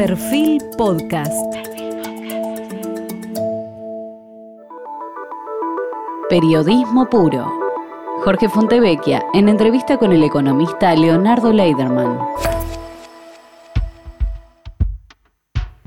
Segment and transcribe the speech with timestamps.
[0.00, 1.54] Perfil Podcast.
[6.30, 7.52] Periodismo puro.
[8.24, 12.18] Jorge Fontevecchia en entrevista con el economista Leonardo Leiderman.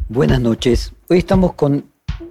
[0.09, 0.93] Buenas noches.
[1.09, 1.85] Hoy estamos con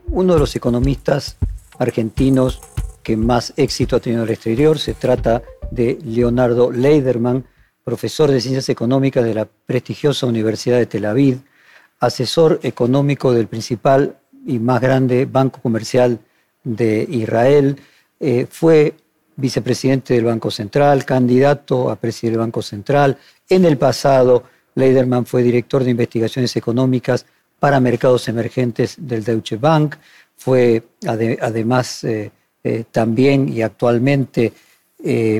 [0.07, 1.37] uno de los economistas
[1.81, 2.61] argentinos
[3.03, 4.79] que más éxito ha tenido en el exterior.
[4.79, 5.43] Se trata
[5.73, 7.45] de Leonardo Leiderman,
[7.83, 11.41] profesor de Ciencias Económicas de la prestigiosa Universidad de Tel Aviv,
[12.03, 16.19] asesor económico del principal y más grande banco comercial
[16.65, 17.77] de Israel,
[18.19, 18.95] eh, fue
[19.37, 23.17] vicepresidente del Banco Central, candidato a presidente del Banco Central.
[23.49, 24.43] En el pasado,
[24.75, 27.25] Leiderman fue director de investigaciones económicas
[27.61, 29.95] para mercados emergentes del Deutsche Bank,
[30.37, 32.33] fue además eh,
[32.65, 34.53] eh, también y actualmente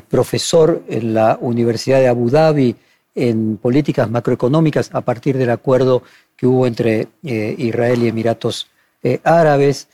[0.09, 2.75] profesor en la Universidad de Abu Dhabi
[3.15, 6.03] en políticas macroeconómicas a partir del acuerdo
[6.43, 8.67] que hubo entre eh, Israel y Emiratos
[9.01, 9.87] eh, Árabes.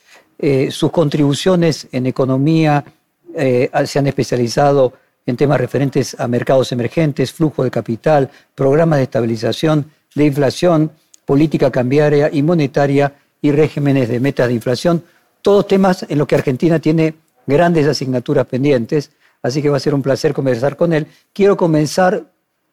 [0.70, 2.84] sus contribuciones en economía
[3.34, 4.92] se han especializado
[5.26, 10.92] en temas referentes a mercados emergentes, flujo de capital, programas de estabilización de inflación,
[11.26, 15.04] política cambiaria y monetaria y regímenes de metas de inflación,
[15.42, 17.14] todos temas en los que Argentina tiene
[17.46, 19.10] grandes asignaturas pendientes
[19.42, 21.06] así que va a ser un placer conversar con él.
[21.32, 22.30] Quiero comenzar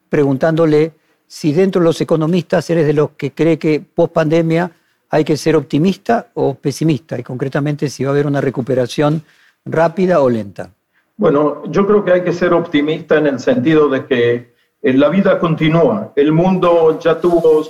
[0.09, 0.93] preguntándole
[1.35, 4.71] si dentro de los economistas eres de los que cree que post pandemia
[5.09, 9.21] hay que ser optimista o pesimista, y concretamente si va a haber una recuperación
[9.65, 10.71] rápida o lenta.
[11.17, 15.09] Bueno, yo creo que hay que ser optimista en el sentido de que eh, la
[15.09, 16.13] vida continúa.
[16.15, 17.65] El mundo ya tuvo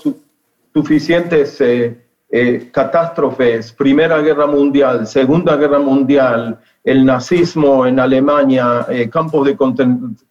[0.72, 9.10] suficientes eh, eh, catástrofes, Primera Guerra Mundial, Segunda Guerra Mundial, el nazismo en Alemania, eh,
[9.10, 9.58] campos de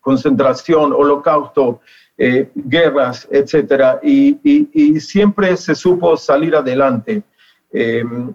[0.00, 1.80] concentración, holocausto,
[2.16, 3.98] eh, guerras, etc.
[4.02, 7.22] Y, siempre se supo salir adelante.
[7.70, 8.32] Em,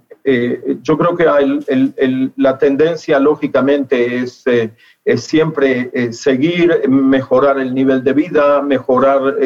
[0.83, 1.25] yo creo que
[2.35, 4.43] la tendencia, lógicamente, es,
[5.15, 9.37] siempre seguir, mejorar el nivel de vida, mejorar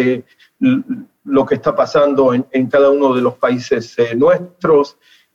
[1.26, 4.16] lo que está pasando en, cada uno de los países eh,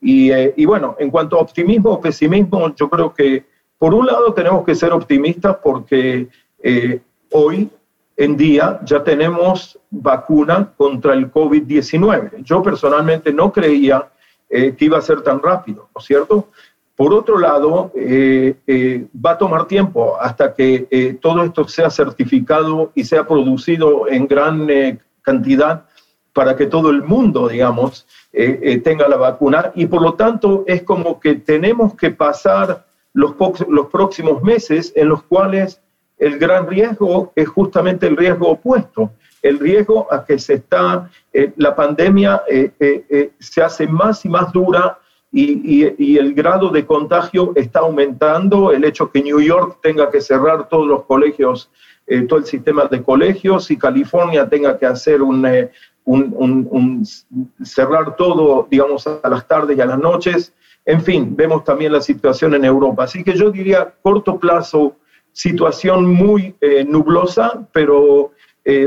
[0.01, 3.45] Eh, y, bueno, en cuanto a optimismo o pesimismo, yo creo que
[3.77, 6.27] por un lado tenemos que ser optimistas porque
[6.61, 6.99] eh,
[7.31, 7.69] hoy
[8.17, 12.43] en día ya tenemos vacuna contra el COVID-19.
[12.43, 14.09] Yo personalmente no creía
[14.49, 16.47] que iba a ser tan rápido, ¿no es cierto?
[16.95, 23.27] Por otro lado, va a tomar tiempo hasta que todo esto sea certificado y sea
[23.27, 24.67] producido en gran
[25.21, 25.85] cantidad
[26.33, 29.71] para que todo el mundo, digamos, eh, eh, tenga la vacuna.
[29.75, 33.33] Y por lo tanto es como que tenemos que pasar los,
[33.67, 35.81] los próximos meses en los cuales
[36.17, 41.53] el gran riesgo es justamente el riesgo opuesto, el riesgo a que se está, eh,
[41.55, 42.43] la pandemia
[43.39, 44.99] se hace más y más dura
[45.31, 50.21] y, y, el grado de contagio está aumentando, el hecho que New York tenga que
[50.21, 51.69] cerrar todos los colegios
[52.11, 55.69] eh, todo el sistema de colegios y California tenga que hacer un, eh,
[57.63, 60.53] cerrar todo, digamos, a las tardes y a las noches.
[60.85, 63.03] En fin, vemos también la situación en Europa.
[63.03, 64.95] Así que yo diría corto plazo,
[65.31, 68.33] situación muy eh, nublosa, pero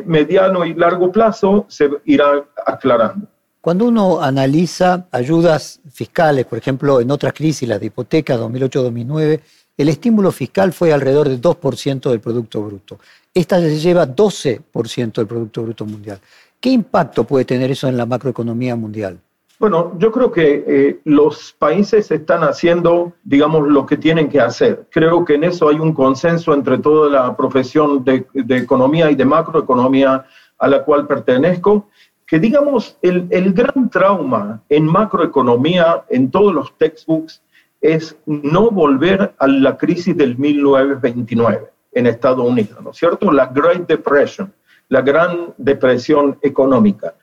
[0.05, 3.27] mediano y largo plazo se irá aclarando.
[3.63, 9.41] Cuando uno analiza ayudas fiscales, por ejemplo, en otras crisis, las de hipoteca 2008-2009,
[9.77, 12.99] el estímulo fiscal fue alrededor del 2% del Producto Bruto.
[13.33, 16.19] Esta se lleva 12% del Producto Bruto Mundial.
[16.63, 19.19] ¿Qué impacto puede tener eso en la macroeconomía mundial?
[19.59, 24.87] Bueno, yo creo que eh, los países están haciendo, digamos, lo que tienen que hacer.
[24.93, 28.25] Creo que en eso hay un consenso entre toda la profesión de,
[28.57, 30.25] economía y de macroeconomía
[30.57, 31.89] a la cual pertenezco,
[32.25, 37.43] que digamos, el, el gran trauma en macroeconomía, en todos los textbooks,
[37.81, 43.33] es no volver a la crisis del 1929 en Estados Unidos, ¿no es cierto?
[43.33, 44.53] La Great Depression,
[44.93, 47.15] la gran depresión económica.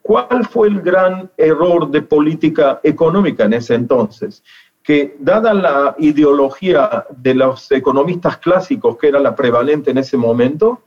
[0.00, 4.44] ¿Cuál fue el gran error de política económica en ese entonces?
[4.80, 10.82] Que dada la ideología de los economistas clásicos, que era la prevalente en ese momento,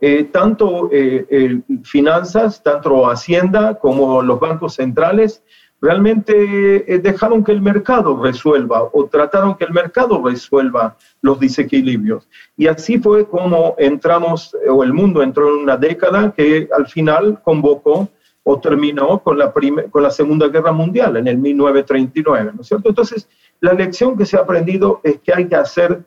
[0.00, 5.44] eh, tanto eh, finanzas, tanto Hacienda como los bancos centrales
[5.80, 12.28] realmente eh, dejaron que el mercado resuelva o trataron que el mercado resuelva los desequilibrios.
[12.56, 16.86] Y así fue como entramos, eh, o el mundo entró en una década que al
[16.86, 18.08] final convocó
[18.42, 19.52] o terminó con la,
[19.90, 22.88] con la Segunda Guerra Mundial en el 1939, ¿no es cierto?
[22.88, 23.28] Entonces,
[23.60, 26.02] la lección que se ha aprendido es que hay que hacer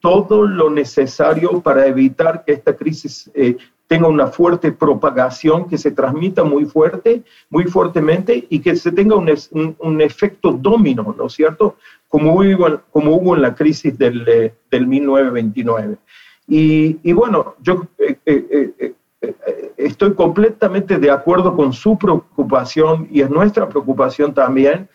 [0.00, 5.92] todo lo necesario para evitar que esta crisis eh, tenga una fuerte propagación, que se
[5.92, 9.30] transmita muy fuerte, muy fuertemente y que se tenga un,
[9.78, 11.76] un, efecto domino, ¿no es cierto?
[12.08, 15.96] Como hubo, como hubo en la crisis del, eh, del 1929.
[16.48, 18.94] Y, y, bueno, yo eh, eh,
[19.76, 24.88] estoy completamente de acuerdo con su preocupación y es nuestra preocupación también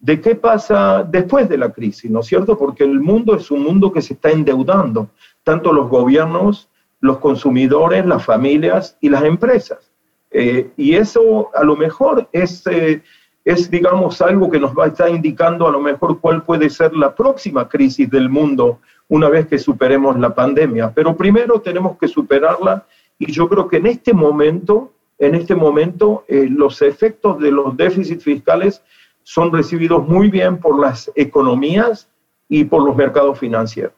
[0.00, 2.56] de qué pasa después de la crisis, ¿no es cierto?
[2.56, 5.08] Porque el mundo es un mundo que se está endeudando,
[5.42, 6.68] tanto los gobiernos,
[7.00, 9.90] los consumidores, las familias y las empresas.
[10.30, 13.02] Eh, y eso a lo mejor es, eh,
[13.44, 16.94] es, digamos, algo que nos va a estar indicando a lo mejor cuál puede ser
[16.94, 20.92] la próxima crisis del mundo una vez que superemos la pandemia.
[20.94, 22.86] Pero primero tenemos que superarla
[23.18, 27.76] y yo creo que en este momento, en este momento, eh, los efectos de los
[27.76, 28.82] déficits fiscales
[29.22, 32.08] son recibidos muy bien por las economías
[32.48, 33.97] y por los mercados financieros.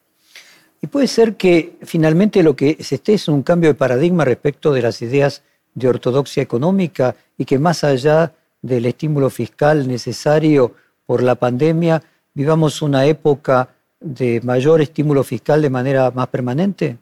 [0.82, 4.72] Y puede ser que finalmente lo que se esté es un cambio de paradigma respecto
[4.72, 5.42] de las ideas
[5.74, 8.32] de ortodoxia económica y que más allá
[8.62, 10.74] del estímulo fiscal necesario
[11.06, 12.02] por la pandemia,
[12.34, 13.68] vivamos una época
[14.00, 16.96] de mayor estímulo fiscal de manera más permanente?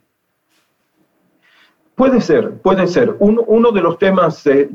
[1.95, 3.17] Puede ser, puede ser.
[3.19, 4.69] uno de los temas, eh,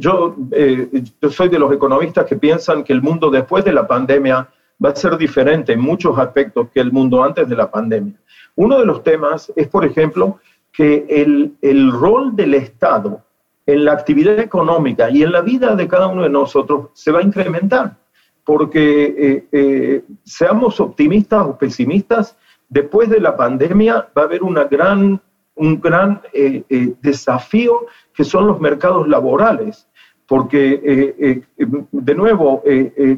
[0.51, 4.49] eh, yo soy de los economistas que piensan que el mundo después de la pandemia
[4.83, 8.15] va a ser diferente en muchos aspectos que el mundo antes de la pandemia.
[8.55, 10.39] Uno de los temas es, por ejemplo,
[10.71, 13.21] que el, el rol del Estado
[13.65, 17.19] en la actividad económica y en la vida de cada uno de nosotros se va
[17.19, 17.95] a incrementar,
[18.43, 22.37] porque eh, eh, seamos optimistas o pesimistas,
[22.67, 25.21] después de la pandemia va a haber una gran,
[25.55, 29.87] un gran eh, desafío que son los mercados laborales,
[30.33, 31.43] porque
[31.91, 32.63] de nuevo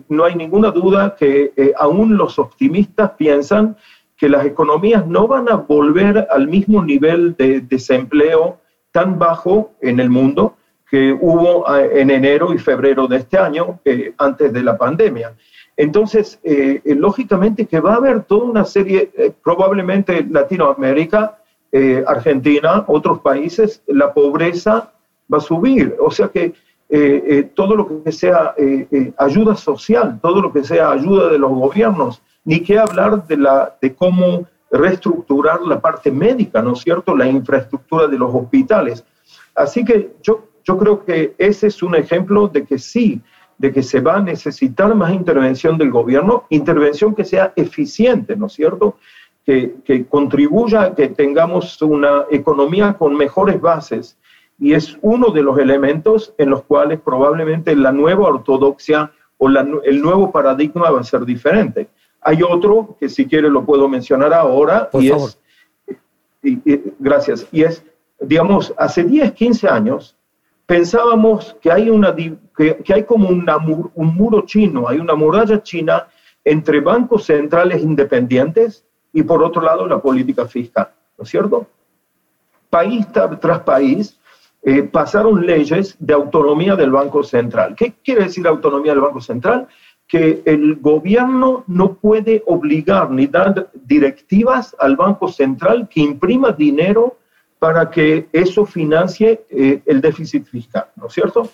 [0.09, 3.77] no hay ninguna duda que aún los optimistas piensan
[4.17, 8.59] que las economías no van a volver al mismo nivel de desempleo
[8.91, 10.55] tan bajo en el mundo
[10.89, 15.33] que hubo ah, en enero y febrero de este año, eh, antes de la pandemia.
[15.75, 19.11] Entonces, eh, eh, lógicamente que va a haber toda una serie,
[19.43, 21.39] probablemente Latinoamérica,
[22.07, 24.93] Argentina, otros países, la pobreza
[25.33, 25.93] va a subir.
[25.99, 26.53] O sea que
[27.55, 28.55] todo lo que sea
[29.17, 33.75] ayuda social, todo lo que sea ayuda de los gobiernos, ni qué hablar de, la,
[33.81, 37.15] de cómo reestructurar la parte médica, ¿no es cierto?
[37.15, 39.03] La infraestructura de los hospitales.
[39.53, 43.21] Así que yo, yo creo que ese es un ejemplo de que sí,
[43.57, 48.47] de que se va a necesitar más intervención del gobierno, intervención que sea eficiente, ¿no
[48.47, 48.97] es cierto?
[49.45, 54.17] Que, que contribuya a que tengamos una economía con mejores bases.
[54.57, 60.01] Y es uno de los elementos en los cuales probablemente la nueva ortodoxia o el
[60.01, 61.89] nuevo paradigma va a ser diferente.
[62.21, 64.89] Hay otro que si quiere lo puedo mencionar ahora.
[64.89, 65.29] Por y favor.
[66.41, 67.47] Es, gracias.
[67.51, 67.83] Y es,
[68.19, 70.15] digamos, hace 10, 15 años
[70.65, 76.07] pensábamos que hay, una, que, hay como una, un muro chino, hay una muralla china
[76.43, 81.67] entre bancos centrales independientes y por otro lado la política fiscal, ¿no es cierto?
[82.69, 83.07] País
[83.39, 84.19] tras país
[84.65, 87.75] eh, pasaron leyes de autonomía del Banco Central.
[87.75, 89.67] ¿Qué quiere decir autonomía del Banco Central?
[90.07, 97.17] que el gobierno no puede obligar ni dar directivas al Banco Central que imprima dinero
[97.57, 101.49] para que eso financie eh, el déficit fiscal, ¿no es cierto?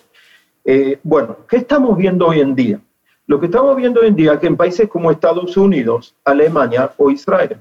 [0.64, 2.80] Eh, bueno, ¿qué estamos viendo hoy en día?
[3.26, 6.90] Lo que estamos viendo hoy en día es que en países como Estados Unidos, Alemania
[6.98, 7.56] o Israel,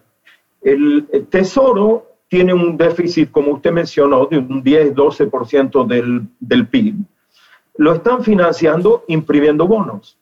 [0.62, 6.96] el, tesoro tiene un déficit, como usted mencionó, de un 10-12% del, del PIB.
[7.76, 10.18] Lo están financiando imprimiendo bonos.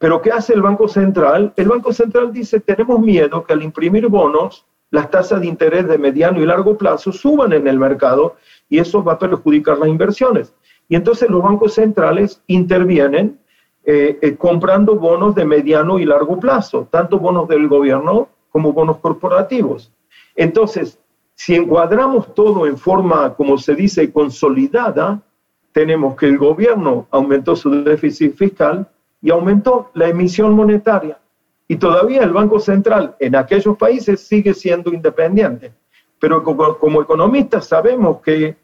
[0.00, 1.52] Pero ¿qué hace el Banco Central?
[1.54, 5.98] El Banco Central dice, tenemos miedo que al imprimir bonos, las tasas de interés de
[5.98, 8.34] mediano y largo plazo suban en el mercado
[8.68, 10.52] y eso va a perjudicar las inversiones.
[10.88, 13.38] Y entonces los bancos centrales intervienen
[13.84, 18.96] eh, eh, comprando bonos de mediano y largo plazo, tanto bonos del gobierno como bonos
[18.96, 19.92] corporativos.
[20.34, 20.98] Entonces,
[21.40, 25.22] si encuadramos todo en forma, como se dice, consolidada,
[25.72, 28.86] tenemos que el gobierno aumentó su déficit fiscal,
[29.22, 31.18] y aumentó la emisión monetaria.
[31.66, 35.72] Y todavía el Banco Central en aquellos países sigue siendo independiente.
[36.18, 38.58] Pero como, economistas sabemos que,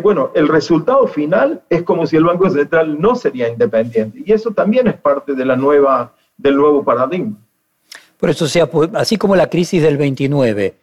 [0.00, 4.22] bueno, el resultado final es como si el Banco Central no sería independiente.
[4.24, 7.36] Y eso también es parte de la nueva, del nuevo paradigma.
[8.16, 10.76] Por eso, sea, así como la crisis del 29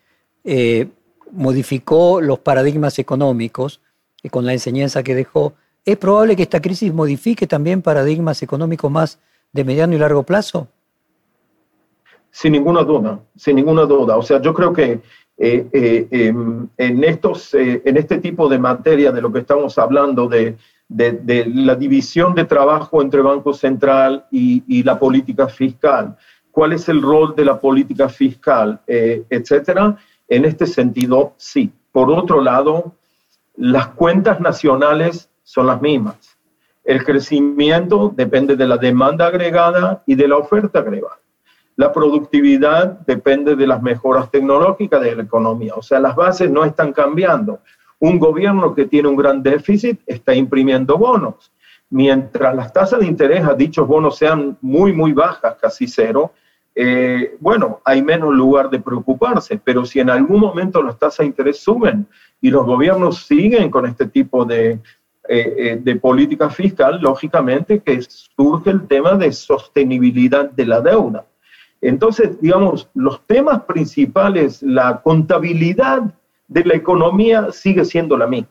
[0.44, 0.88] eh,
[1.32, 3.82] modificó los paradigmas económicos,
[4.24, 5.54] y con la enseñanza que dejó,
[5.88, 9.20] ¿Es probable que esta crisis modifique también paradigmas económicos más
[9.54, 10.68] de mediano y largo plazo?
[12.30, 14.18] Sin ninguna duda, sin ninguna duda.
[14.18, 15.00] O sea, yo creo que
[15.38, 20.58] em, en, estos, en este tipo de materia de lo que estamos hablando de,
[20.90, 26.18] de, la división de trabajo entre Banco Central y, y, la política fiscal,
[26.52, 29.96] cuál es el rol de la política fiscal, etcétera,
[30.28, 31.72] en este sentido, sí.
[31.92, 32.94] Por otro lado,
[33.56, 36.38] las cuentas nacionales son las mismas.
[36.84, 41.20] El crecimiento depende de la demanda agregada y de la oferta agregada.
[41.76, 45.76] La productividad depende de las mejoras tecnológicas de la economía.
[45.76, 47.60] O sea, las bases no están cambiando.
[48.00, 51.52] Un gobierno que tiene un gran déficit está imprimiendo bonos.
[51.90, 56.34] Mientras las tasas de interés a dichos bonos sean muy, muy bajas, casi cero,
[56.80, 61.26] eh, bueno, hay menos lugar de preocuparse, pero si en algún momento las tasas de
[61.26, 62.06] interés suben
[62.40, 64.80] y los gobiernos siguen con este tipo de, eh,
[65.28, 71.26] eh, de política fiscal, lógicamente que surge el tema de sostenibilidad de la deuda.
[71.82, 76.04] Entonces, digamos, los temas principales, la contabilidad
[76.48, 78.50] de la economía sigue siendo la misma,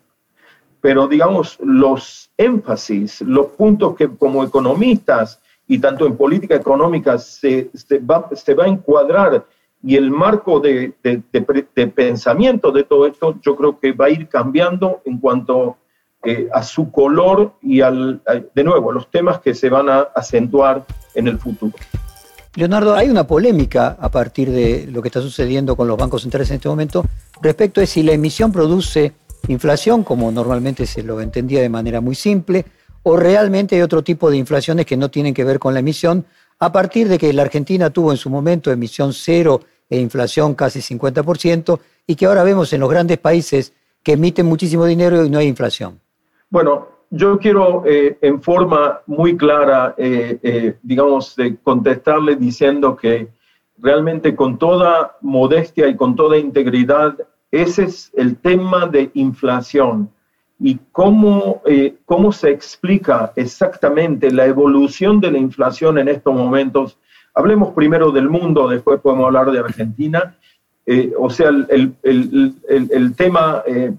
[0.80, 7.70] pero digamos, los énfasis, los puntos que como economistas y tanto en política económica se,
[8.08, 9.44] va, a encuadrar
[9.82, 10.94] y el marco de,
[11.94, 15.76] pensamiento de todo esto yo creo que va a ir cambiando en cuanto
[16.24, 18.22] eh, a su color y al,
[18.54, 21.74] de nuevo, los temas que se van a acentuar en el futuro.
[22.54, 26.50] Leonardo, hay una polémica a partir de lo que está sucediendo con los bancos centrales
[26.50, 27.04] en este momento
[27.42, 29.12] respecto de si la emisión produce
[29.48, 32.64] inflación, como normalmente se lo entendía de manera muy simple,
[33.08, 36.24] o realmente hay otro tipo de inflaciones que no tienen que ver con la emisión,
[36.58, 40.80] a partir de que la Argentina tuvo en su momento emisión cero e inflación casi
[40.80, 43.72] 50%, y que ahora vemos en los grandes países
[44.02, 46.00] que emiten muchísimo dinero y no hay inflación.
[46.50, 53.28] Bueno, yo quiero eh, en forma muy clara, eh, eh, digamos, contestarle diciendo que
[53.78, 57.16] realmente con toda modestia y con toda integridad,
[57.52, 60.10] ese es el tema de inflación
[60.58, 66.98] y cómo, eh, cómo se explica exactamente la evolución de la inflación en estos momentos.
[67.34, 70.36] Hablemos primero del mundo, después podemos hablar de Argentina.
[70.86, 73.92] Eh, o sea, el, el, el, el tema, eh,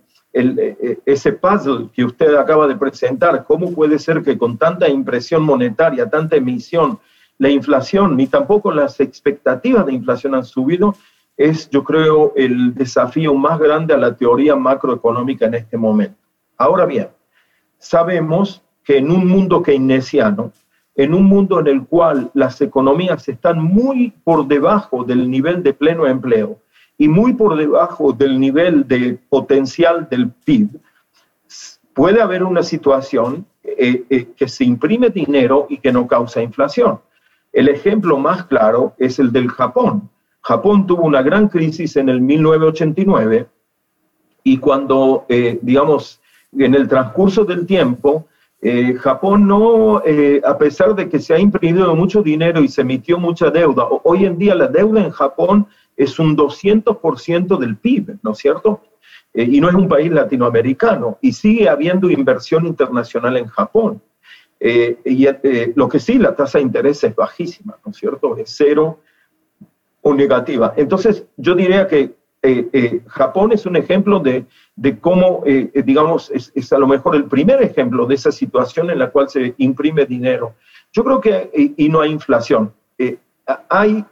[1.05, 6.09] ese puzzle que usted acaba de presentar, ¿cómo puede ser que con tanta impresión monetaria,
[6.09, 6.99] tanta emisión,
[7.37, 10.95] la inflación, ni tampoco las expectativas de inflación han subido?
[11.35, 16.26] Es, yo creo, el desafío más grande a la teoría macroeconómica en este momento.
[16.57, 17.09] Ahora bien,
[17.77, 20.51] sabemos que en un mundo keynesiano,
[20.95, 25.73] en un mundo en el cual las economías están muy por debajo del nivel de
[25.73, 26.59] pleno empleo
[26.97, 30.79] y muy por debajo del nivel de potencial del PIB,
[31.93, 36.99] puede haber una situación eh, eh, que se imprime dinero y que no causa inflación.
[37.51, 40.09] El ejemplo más claro es el del Japón.
[40.41, 43.47] Japón tuvo una gran crisis en el 1989
[44.43, 48.27] y cuando, eh, digamos, en el transcurso del tiempo,
[48.59, 52.81] eh, Japón no, eh, a pesar de que se ha imprimido mucho dinero y se
[52.81, 58.17] emitió mucha deuda, hoy en día la deuda en Japón es un 200% del PIB,
[58.23, 58.81] ¿no es cierto?
[59.33, 64.01] Eh, y no es un país latinoamericano, y sigue habiendo inversión internacional en Japón.
[64.59, 65.27] y
[65.75, 68.35] lo que sí, la tasa de interés es bajísima, ¿no es cierto?
[68.37, 68.99] Es cero
[70.01, 70.73] o negativa.
[70.75, 72.16] Entonces, yo diría que
[72.47, 74.45] eh, eh, Japón es un ejemplo de,
[75.01, 79.09] cómo, eh, digamos, es, a lo mejor el primer ejemplo de esa situación en la
[79.09, 80.55] cual se imprime dinero.
[80.93, 82.71] Yo creo que, y no hay inflación,
[83.67, 84.05] hay,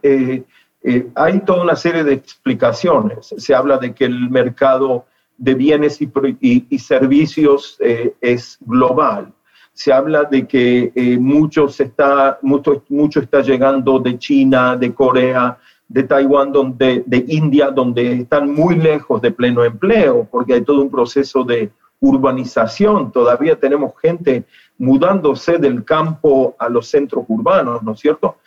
[1.46, 3.34] toda una serie de explicaciones.
[3.38, 5.06] Se habla de que el mercado
[5.38, 7.78] de bienes y, servicios
[8.20, 9.32] es global.
[9.72, 16.04] Se habla de que mucho, está, mucho, mucho está llegando de China, de Corea, de
[16.04, 20.90] Taiwán, donde, de India, donde están muy lejos de pleno empleo, porque hay todo un
[20.90, 23.12] proceso de urbanización.
[23.12, 24.46] Todavía tenemos gente
[24.78, 28.38] mudándose del campo a los centros urbanos, ¿no es cierto?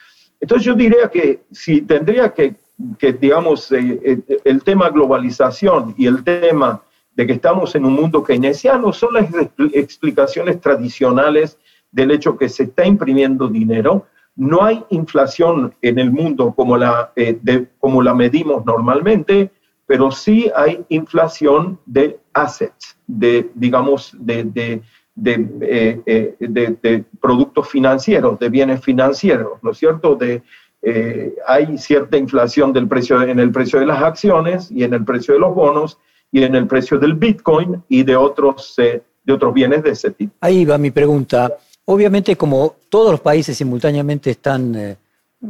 [0.41, 2.57] Entonces yo diría que si tendría que,
[2.99, 6.83] que digamos, eh, eh, el tema globalización y el tema
[7.15, 9.27] de que estamos en un mundo keynesiano son las
[9.73, 11.59] explicaciones tradicionales
[11.91, 14.07] del hecho que se está imprimiendo dinero,
[14.39, 19.51] no hay inflación en el mundo como la, eh, como la medimos normalmente,
[19.85, 24.83] pero sí hay inflación de assets, de, digamos, de, de,
[25.17, 30.15] de, eh, productos financieros, de bienes financieros, ¿no es cierto?
[30.15, 30.43] De,
[30.83, 35.05] eh, hay cierta inflación del precio, en el precio de las acciones y en el
[35.05, 35.99] precio de los bonos
[36.31, 40.33] y en el precio del Bitcoin y de otros, de otros bienes de ese tipo.
[40.41, 41.57] Ahí va mi pregunta.
[41.91, 44.97] Obviamente, como todos los países simultáneamente están eh,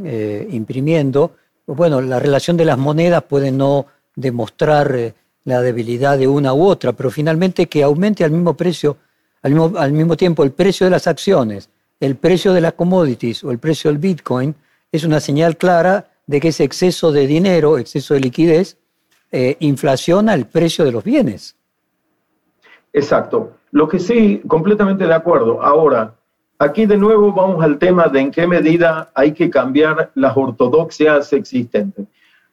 [0.04, 1.32] eh, imprimiendo,
[1.66, 6.54] pues bueno, la relación de las monedas puede no, demostrar eh, la debilidad de una
[6.54, 8.98] u otra, pero finalmente que aumente al mismo precio,
[9.42, 13.42] al mismo, al mismo tiempo el precio de las acciones, el precio de las commodities
[13.42, 14.54] o el precio del Bitcoin,
[14.92, 18.76] es una señal clara de que ese exceso de dinero, exceso de liquidez,
[19.58, 21.56] inflaciona el precio de los bienes.
[22.92, 23.54] Exacto.
[23.72, 25.60] Lo que sí, completamente de acuerdo.
[25.60, 26.14] Ahora,
[26.58, 31.32] aquí de nuevo vamos al tema de en qué medida hay que cambiar las ortodoxias
[31.32, 32.06] existentes.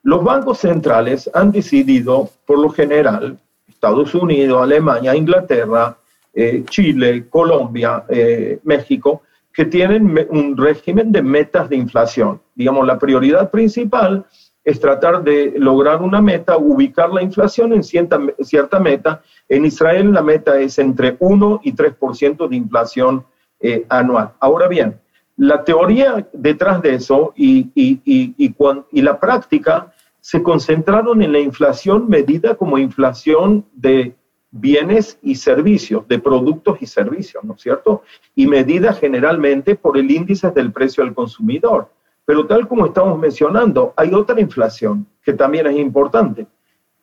[0.03, 5.97] Los bancos centrales han decidido, por lo general, Estados Unidos, Alemania, Inglaterra,
[6.33, 12.41] eh, Chile, Colombia, eh, México, que tienen un régimen de metas de inflación.
[12.53, 14.25] Digamos, la prioridad principal
[14.63, 19.21] es tratar de lograr una meta, ubicar la inflación en cierta, cierta meta.
[19.47, 23.25] En Israel la meta es entre 1 y 3% de inflación
[23.67, 24.31] eh, anual.
[24.39, 24.99] Ahora bien,
[25.37, 29.91] la teoría detrás de eso y, y, y, y, la práctica
[30.21, 34.15] se concentraron en la inflación medida como inflación de
[34.51, 38.03] bienes y servicios, de productos y servicios, ¿no es cierto?
[38.35, 41.89] Y medida generalmente por el índice del precio al consumidor.
[42.23, 46.45] Pero tal como estamos mencionando, hay otra inflación que también es importante.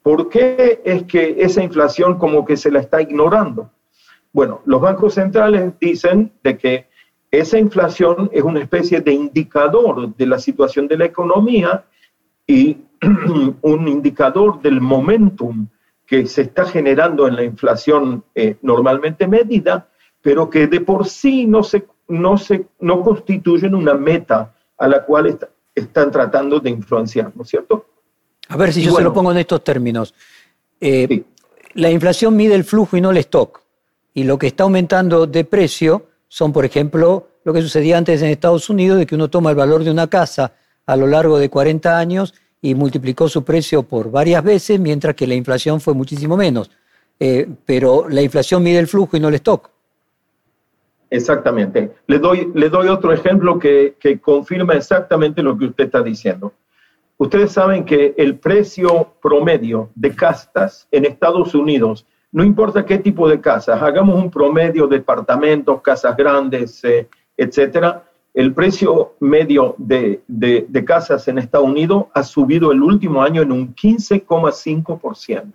[0.03, 3.69] ¿Por qué es que esa inflación como que se la está ignorando?
[4.33, 6.87] Bueno, los bancos centrales dicen de que
[7.31, 11.85] esa inflación es una especie de indicador de la situación de la economía
[12.47, 12.79] y
[13.63, 15.67] un indicador del momentum
[16.07, 19.89] que se está generando en la inflación eh, normalmente medida,
[20.21, 25.05] pero que de por sí no, se, no, se, no constituyen una meta a la
[25.05, 25.39] cual
[25.75, 27.87] están tratando de influenciar, ¿no es cierto?
[28.49, 30.15] A ver si yo se lo pongo en estos términos.
[30.81, 31.25] Eh,
[31.75, 33.62] la inflación mide el flujo y no el stock.
[34.15, 38.29] Y lo que está aumentando de precio son, por ejemplo, lo que sucedía antes en
[38.29, 40.53] Estados Unidos, de que uno toma el valor de una casa
[40.87, 45.27] a lo largo de 40 años y multiplicó su precio por varias veces, mientras que
[45.27, 46.71] la inflación fue muchísimo menos.
[47.19, 49.71] Eh, pero la inflación mide el flujo y no el stock.
[51.11, 51.93] Exactamente.
[52.07, 56.55] Le doy, otro ejemplo que, que confirma exactamente lo que usted está diciendo.
[57.19, 63.29] Ustedes saben que el precio promedio de castas en Estados Unidos, no importa qué tipo
[63.29, 70.23] de casas, hagamos un promedio de departamentos, casas grandes, eh, etcétera, el precio medio de,
[70.87, 75.53] casas en Estados Unidos ha subido el último año en un 15,5%.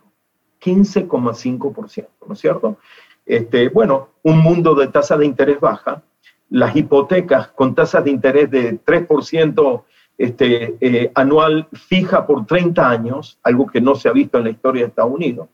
[0.62, 2.78] 15,5%, ¿no es cierto?
[3.26, 6.04] Este, bueno, un mundo de tasa de interés baja,
[6.50, 9.84] las hipotecas con tasas de interés de 3%
[10.18, 14.50] este, eh, anual fija por 30 años, algo que no se ha visto en la
[14.52, 15.48] historia de Estados Unidos.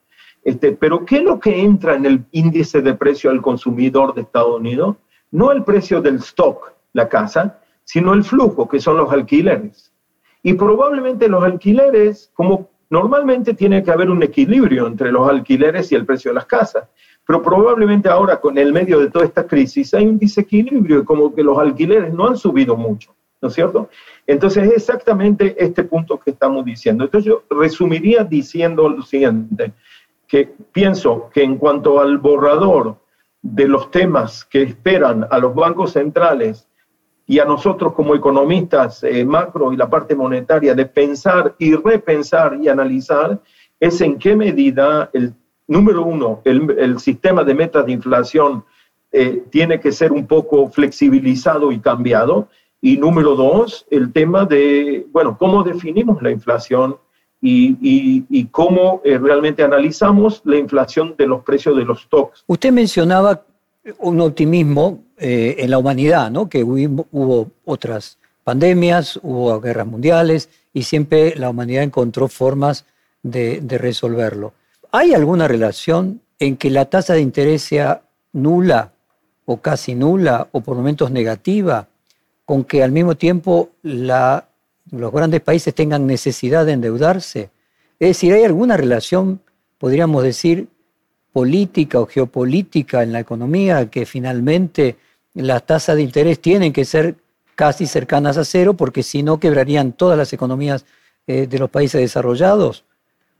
[0.43, 4.21] Este, pero ¿qué es lo que entra en el índice de precio al consumidor de
[4.21, 4.97] Estados Unidos?
[5.31, 9.91] No el precio del stock, la casa, sino el flujo, que son los alquileres.
[10.41, 15.95] Y probablemente los alquileres, como normalmente tiene que haber un equilibrio entre los alquileres y
[15.95, 16.83] el precio de las casas.
[17.25, 21.41] Pero probablemente ahora, con el medio de toda esta crisis, hay un desequilibrio, como que
[21.41, 23.89] los alquileres no han subido mucho, ¿no es cierto?
[24.27, 27.05] Entonces es exactamente este punto que estamos diciendo.
[27.05, 29.71] Entonces yo resumiría diciendo lo siguiente,
[30.33, 32.97] que pienso que en cuanto al borrador
[33.43, 36.67] de los temas que esperan a los bancos centrales
[37.27, 42.57] y a nosotros como economistas eh, macro y la parte monetaria de pensar y repensar
[42.59, 43.39] y analizar,
[43.79, 45.35] es en qué medida el
[45.67, 48.65] número uno, el, sistema de metas de inflación
[49.11, 52.47] eh, tiene que ser un poco flexibilizado y cambiado.
[52.81, 56.97] Y número dos, el tema de, bueno, cómo definimos la inflación
[57.45, 62.43] y, cómo eh, realmente analizamos la inflación de los precios de los stocks.
[62.47, 63.43] Usted mencionaba
[63.99, 66.47] un optimismo eh, en la humanidad, ¿no?
[66.47, 72.85] que hubo, otras pandemias, hubo guerras mundiales y siempre la humanidad encontró formas
[73.21, 74.53] de resolverlo.
[74.91, 78.01] ¿Hay alguna relación en que la tasa de interés sea
[78.33, 78.91] nula
[79.45, 81.87] o casi nula o por momentos negativa,
[82.45, 84.47] con que al mismo tiempo la,
[84.91, 87.49] los grandes países tengan necesidad de endeudarse?
[87.99, 89.41] Es decir, ¿hay alguna relación,
[89.77, 90.67] podríamos decir,
[91.31, 94.97] política o geopolítica en la economía que finalmente
[95.33, 97.15] las tasas de interés tienen que ser
[97.55, 100.85] casi cercanas a cero porque si no quebrarían todas las economías
[101.27, 102.83] eh, de los países desarrollados?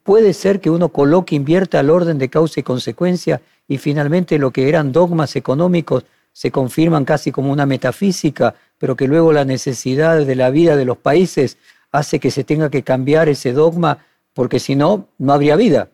[0.03, 4.51] Puede ser que uno coloque, invierta al orden de causa y consecuencia y finalmente lo
[4.51, 10.25] que eran dogmas económicos se confirman casi como una metafísica, pero que luego la necesidad
[10.25, 11.57] de la vida de los países
[11.93, 13.99] hace que se tenga que cambiar ese dogma,
[14.33, 15.87] porque si no, no habría vida.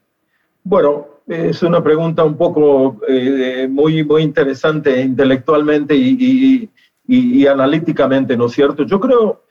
[0.64, 6.70] Bueno, es una pregunta un poco eh, muy, muy interesante intelectualmente y,
[7.08, 8.82] y, y, analíticamente, ¿no es cierto?
[8.82, 9.44] Yo creo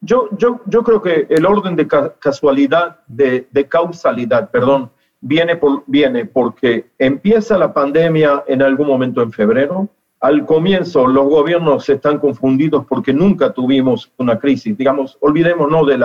[0.00, 1.86] Yo, yo, yo creo que el orden de
[2.18, 9.22] casualidad, de, de, causalidad, perdón, viene, por, viene porque empieza la pandemia en algún momento
[9.22, 9.88] en febrero.
[10.20, 14.76] Al comienzo los gobiernos están confundidos porque nunca tuvimos una crisis.
[14.76, 15.98] Digamos, olvidémonos de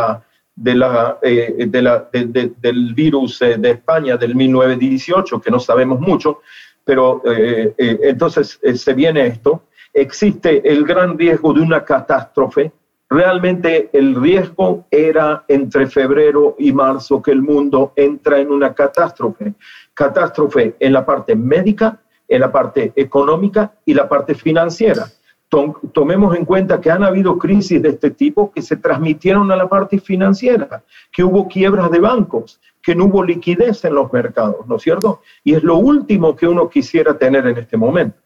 [0.75, 6.41] la, eh, del virus eh, de España del 1918, que no sabemos mucho,
[6.84, 9.63] pero eh, entonces se viene esto.
[9.93, 12.71] Existe el gran riesgo de una catástrofe
[13.10, 19.54] Realmente el riesgo era entre febrero y marzo que el mundo entra en una catástrofe.
[19.93, 25.07] Catástrofe en la parte médica, en la parte económica y la parte financiera.
[25.93, 29.69] Tomemos en cuenta que han habido crisis de este tipo que se transmitieron a la
[29.69, 34.75] parte financiera, que hubo quiebras de bancos, que no hubo liquidez en los mercados, ¿no
[34.75, 35.21] es cierto?
[35.43, 38.17] Y es lo último que uno quisiera tener en este momento.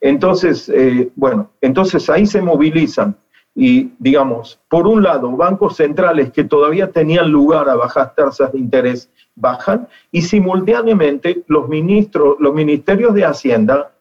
[0.00, 3.16] Entonces, eh, bueno, entonces ahí se movilizan
[3.54, 8.58] y, digamos, por un lado, bancos centrales que todavía tenían lugar a bajas tasas de
[8.58, 9.10] interés
[9.40, 13.92] bajan y simultáneamente los ministros, los ministerios de Hacienda,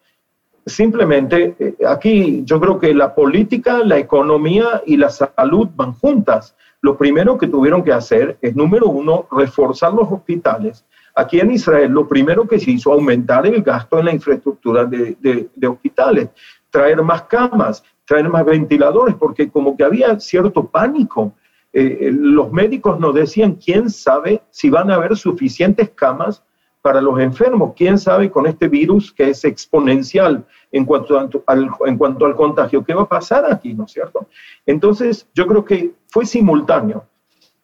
[0.66, 6.56] simplemente eh, aquí yo creo que la política, la economía y la salud van juntas.
[6.82, 10.86] Lo primero que tuvieron que hacer es, número uno, reforzar los hospitales.
[11.16, 15.18] Aquí en Israel lo primero que se hizo aumentar el gasto en la infraestructura de,
[15.54, 16.30] de hospitales,
[16.70, 21.34] traer más camas, traer más ventiladores, porque como que había cierto pánico.
[21.72, 26.44] Eh, eh, los médicos nos decían, ¿quién sabe si van a haber suficientes camas
[26.82, 27.74] para los enfermos?
[27.76, 32.84] ¿Quién sabe con este virus que es exponencial en cuanto, al, contagio?
[32.84, 34.28] ¿Qué va a pasar aquí, no es cierto?
[34.66, 37.06] Entonces, yo creo que fue simultáneo.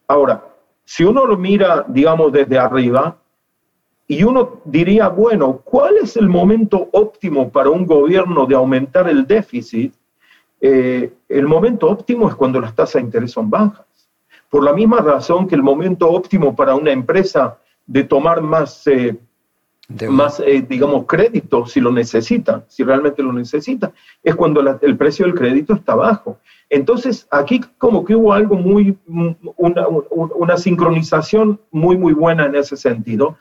[0.07, 0.43] Ahora,
[0.83, 3.17] si uno lo mira, digamos, desde arriba,
[4.07, 9.25] y uno diría, bueno, ¿cuál es el momento óptimo para un gobierno de aumentar el
[9.25, 9.95] déficit?
[10.61, 13.84] Eh, el momento óptimo es cuando las tasas de interés son bajas.
[14.55, 19.19] Por la misma razón que el momento óptimo para una empresa de tomar más, eh,
[20.07, 23.91] más eh, digamos, crédito, si lo necesita, si realmente lo necesita,
[24.23, 26.39] es cuando el precio del crédito está bajo.
[26.69, 28.97] Entonces, aquí como que hubo algo muy,
[29.57, 33.37] una, una sincronización muy, muy buena en ese sentido.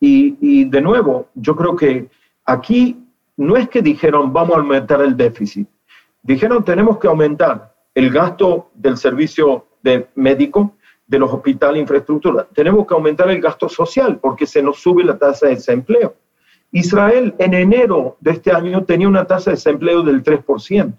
[0.00, 2.08] Y, y de nuevo, yo creo que
[2.46, 3.04] aquí
[3.36, 5.68] no es que dijeron vamos a aumentar el déficit,
[6.22, 10.74] dijeron tenemos que aumentar el gasto del servicio de médico,
[11.06, 12.48] de los hospitales, infraestructura.
[12.52, 16.14] Tenemos que aumentar el gasto social porque se nos sube la tasa de desempleo.
[16.72, 20.94] Israel en enero de este año tenía una tasa de desempleo del 3%,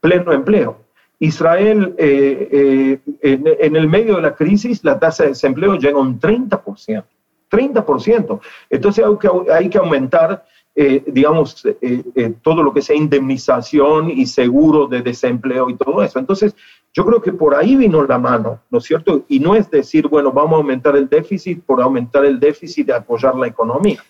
[0.00, 0.78] pleno empleo.
[1.20, 6.02] Israel eh, eh, en, el medio de la crisis la tasa de desempleo llega a
[6.02, 7.04] un 30%.
[7.48, 8.40] 30%.
[8.68, 10.44] Entonces hay que, hay que aumentar
[10.78, 16.02] eh, digamos, eh, eh, todo lo que sea indemnización y seguro de desempleo y todo
[16.02, 16.18] eso.
[16.18, 16.54] Entonces,
[16.96, 19.24] yo creo que por ahí vino la mano, ¿no es cierto?
[19.28, 22.94] Y no es decir, bueno, vamos a aumentar el déficit por aumentar el déficit de
[22.94, 24.02] apoyar la economía.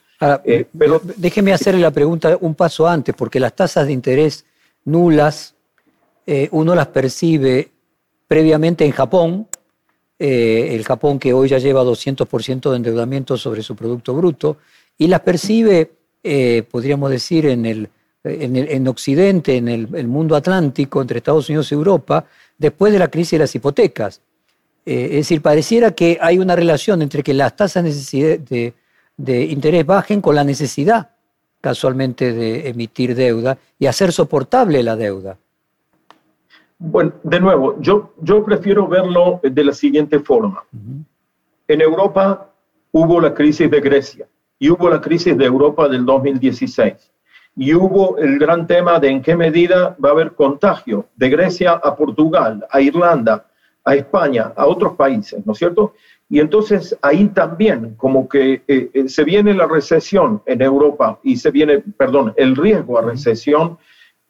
[0.79, 4.47] pero déjeme hacerle la pregunta un paso antes, porque las tasas de interés
[4.85, 5.57] nulas
[6.53, 7.73] uno las percibe
[8.29, 9.49] previamente en Japón,
[10.19, 14.59] el Japón que hoy ya lleva 200% de endeudamiento sobre su Producto Bruto,
[14.97, 15.91] y las percibe
[16.29, 17.89] eh, podríamos decir, en, el,
[18.29, 22.25] en, Occidente, en el, mundo atlántico, entre Estados Unidos y Europa,
[22.59, 24.21] después de la crisis de las hipotecas.
[24.85, 28.75] Eh, es decir, pareciera que hay una relación entre que las tasas de,
[29.17, 31.11] de interés bajen con la necesidad,
[31.61, 35.39] casualmente, de emitir deuda y hacer soportable la deuda.
[36.79, 40.63] Bueno, de nuevo, yo, yo prefiero verlo de la siguiente forma.
[41.69, 42.51] En Europa
[42.93, 44.27] hubo la crisis de Grecia
[44.59, 47.11] y hubo la crisis de Europa del 2016.
[47.57, 51.73] Y hubo el gran tema de en qué medida va a haber contagio de Grecia
[51.73, 53.47] a Portugal, a Irlanda,
[53.83, 55.95] a España, a otros países, ¿no es cierto?
[56.29, 61.37] Y entonces ahí también como que eh, eh, se viene la recesión en Europa y
[61.37, 63.79] se viene, perdón, el riesgo a recesión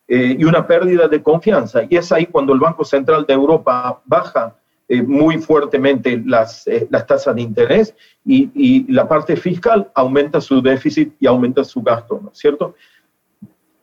[0.07, 1.83] eh, y una pérdida de confianza.
[1.89, 4.55] Y es ahí cuando el Banco Central de Europa baja
[4.89, 7.93] muy fuertemente las, las tasas de interés
[8.25, 12.77] y, y, la parte fiscal aumenta su déficit y aumenta su gasto, ¿no es cierto?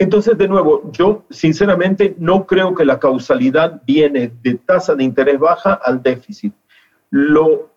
[0.04, 5.40] Entonces, de nuevo, yo sinceramente no creo que la causalidad viene de tasa de interés
[5.40, 6.54] baja al déficit.
[7.10, 7.72] Lo,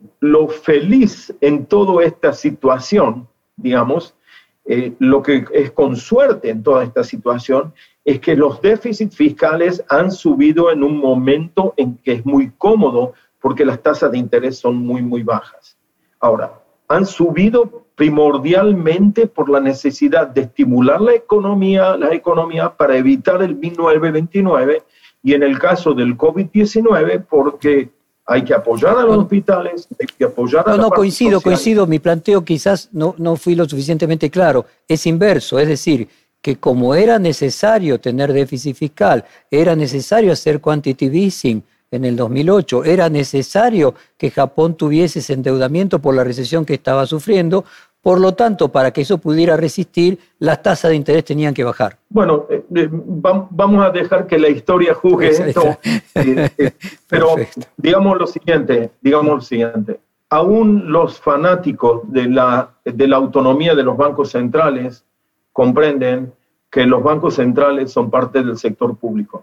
[0.49, 4.17] feliz en toda esta situación, digamos,
[4.65, 7.73] eh, lo que es con suerte en toda esta situación
[8.05, 13.13] es que los déficits fiscales han subido en un momento en que es muy cómodo
[13.41, 15.79] porque las tasas de interés son muy, muy bajas.
[16.19, 23.43] Ahora, han subido primordialmente por la necesidad de estimular la economía, la economía para evitar
[23.43, 24.83] el 1929
[25.23, 27.89] y en el caso del COVID-19 porque
[28.27, 31.43] hay que apoyar a los hospitales, hay que apoyar a No, la no, coincido, social.
[31.43, 31.87] coincido.
[31.87, 34.67] Mi planteo quizás no, no fui lo suficientemente claro.
[34.87, 36.09] Es inverso, es decir,
[36.43, 42.85] que como era necesario tener déficit fiscal, era necesario hacer quantitative easing en el 2008,
[42.85, 47.65] era necesario que Japón tuviese ese endeudamiento por la recesión que estaba sufriendo,
[48.07, 51.99] por lo tanto, para que eso pudiera resistir, las tasas de interés tenían que bajar.
[52.09, 55.77] Bueno, eh, eh, vam- vamos a dejar que la historia juzgue esto,
[56.15, 56.71] eh, eh,
[57.09, 57.67] pero Perfecto.
[57.77, 59.99] digamos lo siguiente, digamos lo siguiente.
[60.31, 65.05] Aún los fanáticos de la, de la autonomía de los bancos centrales
[65.53, 66.33] comprenden
[66.71, 69.43] que los bancos centrales son parte del sector público.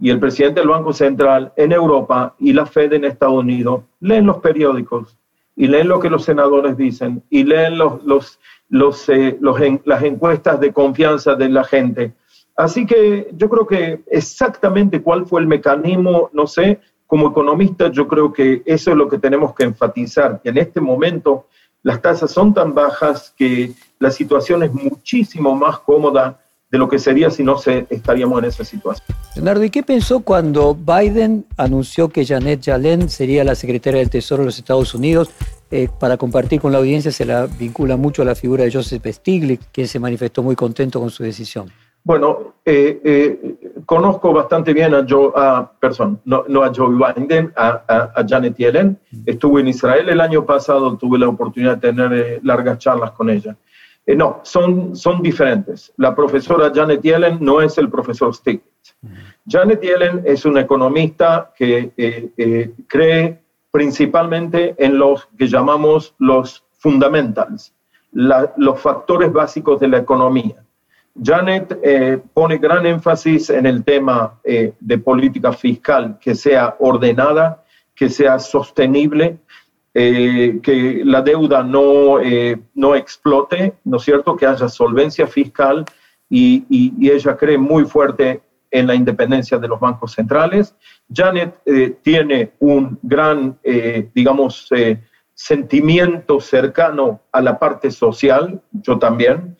[0.00, 4.26] Y el presidente del Banco Central en Europa y la Fed en Estados Unidos leen
[4.26, 5.16] los periódicos
[5.56, 8.38] y leen lo que los senadores dicen y leen los, los,
[8.68, 12.14] los, eh, los las encuestas de confianza de la gente.
[12.56, 18.08] Así que yo creo que exactamente cuál fue el mecanismo, no sé, como economista yo
[18.08, 21.46] creo que eso es lo que tenemos que enfatizar, que en este momento
[21.82, 26.41] las tasas son tan bajas que la situación es muchísimo más cómoda
[26.72, 29.06] de lo que sería si no se, estaríamos en esa situación.
[29.36, 34.42] Leonardo, ¿y qué pensó cuando Biden anunció que Janet Yellen sería la secretaria del Tesoro
[34.42, 35.30] de los Estados Unidos?
[35.70, 39.06] Eh, para compartir con la audiencia se la vincula mucho a la figura de Joseph
[39.06, 41.70] Stiglitz, quien se manifestó muy contento con su decisión.
[42.04, 43.54] Bueno, eh, eh,
[43.86, 48.26] conozco bastante bien a Joe, a, perdón, no, no a Joe Biden, a, a- a
[48.28, 48.98] Janet Yellen.
[49.24, 53.30] Estuve en Israel el año pasado, tuve la oportunidad de tener eh, largas charlas con
[53.30, 53.56] ella.
[54.06, 55.92] Eh, no, son, son diferentes.
[55.96, 58.96] La profesora Janet Yellen no es el profesor Stiglitz.
[59.48, 66.64] Janet Yellen es una economista que eh, eh, cree principalmente en los que llamamos los
[66.78, 67.72] fundamentals,
[68.12, 70.56] los factores básicos de la economía.
[71.22, 71.78] Janet
[72.34, 79.38] pone gran énfasis en el tema de política fiscal, que sea ordenada, que sea sostenible,
[79.94, 84.36] eh, que la deuda no, eh, no explote, ¿no es cierto?
[84.36, 85.84] Que haya solvencia fiscal
[86.30, 90.74] y, y- y ella cree muy fuerte en la independencia de los bancos centrales.
[91.12, 94.98] Janet eh, tiene un gran, eh, digamos, eh,
[95.34, 99.56] sentimiento cercano a la parte social, yo también.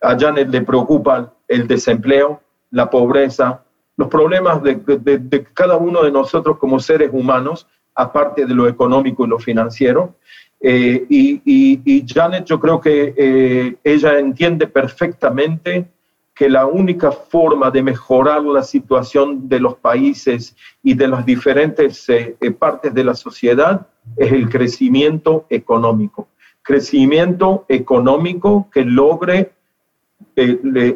[0.00, 3.62] A Janet le preocupa el desempleo, la pobreza,
[3.96, 8.68] los problemas de, de- de cada uno de nosotros como seres humanos, aparte de lo
[8.68, 10.14] económico y lo financiero.
[10.60, 15.86] Eh, y, Janet, yo creo que eh, ella entiende perfectamente
[16.34, 22.08] que la única forma de mejorar la situación de los países y de las diferentes
[22.08, 26.28] eh, partes de la sociedad es el crecimiento económico.
[26.62, 29.52] Crecimiento económico que logre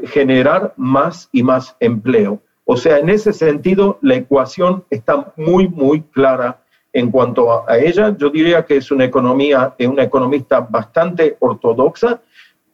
[0.07, 2.41] generar más y más empleo.
[2.65, 8.17] O sea, en ese sentido, la ecuación está muy, muy clara en cuanto a, ella.
[8.17, 12.21] Yo diría que es una economía, es una economista bastante ortodoxa,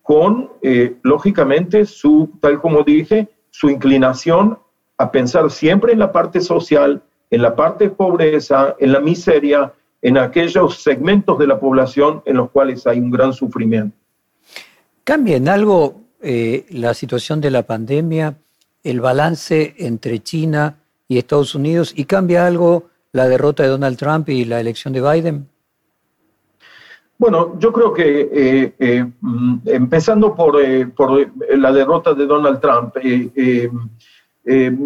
[0.03, 4.59] con, eh, lógicamente, su, tal como dije, su inclinación
[4.99, 9.73] a pensar siempre en la parte social, en la parte pobreza, en la miseria,
[10.03, 13.97] en aquellos segmentos de la población en los cuales hay un gran sufrimiento.
[15.03, 18.37] ¿Cambia en algo eh, la situación de la pandemia,
[18.83, 20.77] el balance entre China
[21.09, 25.01] y Estados Unidos y cambia algo la derrota de Donald Trump y la elección de
[25.01, 25.49] Biden?
[27.17, 32.27] Bueno, yo creo que eh, eh, mm, empezando por, eh, por eh, la derrota de
[32.27, 33.71] Donald Trump, eh,
[34.45, 34.77] eh,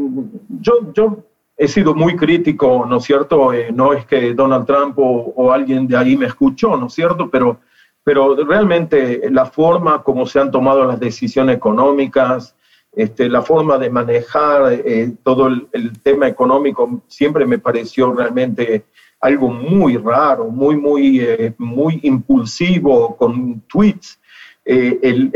[0.60, 1.24] yo, yo
[1.56, 3.50] he sido muy crítico, ¿no es cierto?
[3.72, 7.30] No es que Donald Trump o, o alguien de ahí me escuchó, ¿no es cierto?
[7.30, 7.60] Pero,
[8.04, 12.54] pero realmente la forma como se han tomado las decisiones económicas,
[12.98, 18.86] este, la forma de manejar eh, todo el, el tema económico siempre me pareció realmente
[19.20, 24.18] algo muy raro, muy, muy, eh, muy impulsivo, con tweets.
[24.64, 25.30] Eh, el,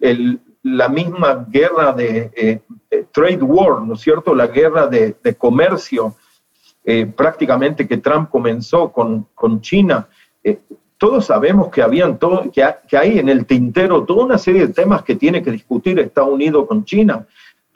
[0.00, 2.60] el, la misma guerra de eh,
[3.12, 4.34] trade war, ¿no es cierto?
[4.34, 6.14] La guerra de, de comercio,
[6.82, 10.08] eh, prácticamente que Trump comenzó con, con China.
[10.98, 14.72] Todos sabemos que, habían todo, que, que hay en el tintero toda una serie de
[14.72, 17.26] temas que tiene que discutir Estados Unidos con China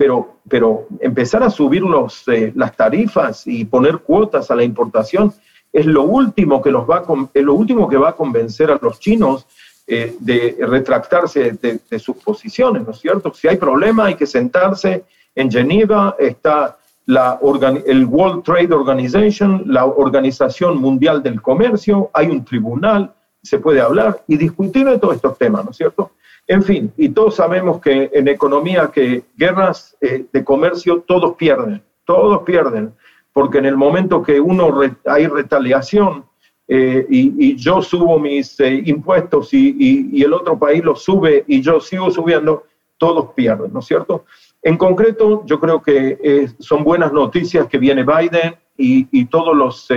[0.01, 5.31] pero, pero empezar a subir los, eh, las tarifas y poner cuotas a la importación
[5.71, 8.79] es lo último que, los va a, es lo último que va a convencer a
[8.81, 9.47] los chinos
[9.87, 13.35] eh, de retractarse de, de, sus posiciones, ¿no es cierto?
[13.35, 15.05] Si hay problema hay que sentarse
[15.35, 16.79] en Geneva, está
[17.11, 17.41] la
[17.87, 24.23] el World Trade Organization, la Organización Mundial del Comercio, hay un tribunal, se puede hablar
[24.29, 26.13] y discutir de todos estos temas, ¿no es cierto?
[26.47, 31.83] En fin, y todos sabemos que en economía, que guerras eh, de comercio, todos pierden,
[32.05, 32.93] todos pierden,
[33.33, 34.73] porque en el momento que uno
[35.07, 36.25] hay retaliación
[36.69, 41.81] eh, y, yo subo mis eh, impuestos y, el otro país los sube y yo
[41.81, 42.65] sigo subiendo,
[42.99, 44.25] todos pierden, ¿no es cierto?
[44.63, 49.91] En concreto, yo creo que eh, son buenas noticias que viene Biden y, todas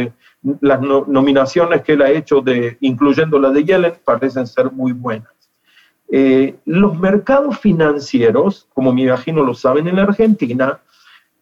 [0.60, 2.44] las nominaciones que él ha hecho,
[2.82, 5.32] incluyendo la de Yellen, parecen ser muy buenas.
[6.66, 10.80] los mercados financieros, como me imagino lo saben en Argentina,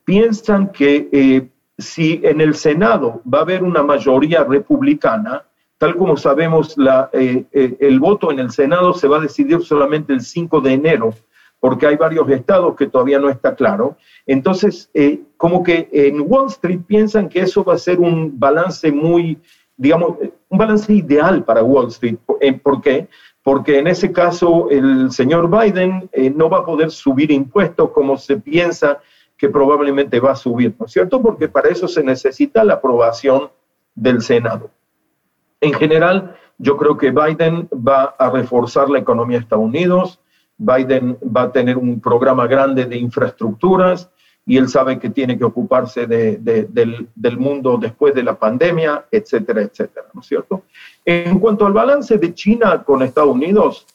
[0.06, 1.50] piensan que
[1.82, 5.44] si en el Senado va a haber una mayoría republicana,
[5.78, 6.76] tal como sabemos,
[7.14, 10.74] eh, eh, el voto en el Senado se va a decidir solamente el 5 de
[10.74, 11.14] enero,
[11.62, 13.96] porque hay varios estados que todavía no está claro.
[14.26, 18.92] Entonces, eh, como que en Wall Street piensan que eso va a ser un balance
[18.92, 19.40] muy,
[19.78, 20.18] digamos,
[20.50, 22.18] un balance ideal para Wall Street.
[22.62, 23.08] ¿Por qué?
[23.44, 28.38] Porque en ese caso el señor Biden no va a poder subir impuestos como se
[28.38, 29.00] piensa
[29.38, 31.22] que probablemente va a subir, ¿no es cierto?
[31.22, 33.50] Porque para eso se necesita la aprobación
[33.96, 34.70] del Senado.
[35.60, 40.20] En general, yo creo que Biden va a reforzar la economía de Estados Unidos,
[40.62, 44.12] Biden va a tener un programa grande de infraestructuras
[44.46, 46.70] y él sabe que tiene que ocuparse del,
[47.16, 50.64] del, mundo después de la pandemia, etcétera, etcétera, ¿no es cierto?
[51.04, 53.88] En cuanto al balance de China con Estados Unidos,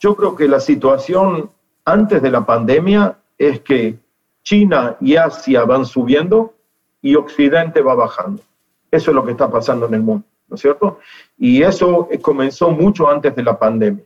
[0.00, 1.50] yo creo que la situación
[1.84, 3.96] antes de la pandemia es que
[4.42, 6.54] China y Asia van subiendo
[7.00, 8.42] y Occidente va bajando.
[8.90, 10.98] Eso es lo que está pasando en el mundo, ¿no es cierto?
[11.38, 14.04] Y eso comenzó mucho antes de la pandemia,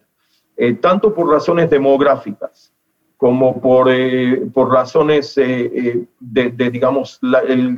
[0.56, 2.72] eh, tanto por razones demográficas
[3.16, 7.76] como por, eh, por razones de, digamos, el,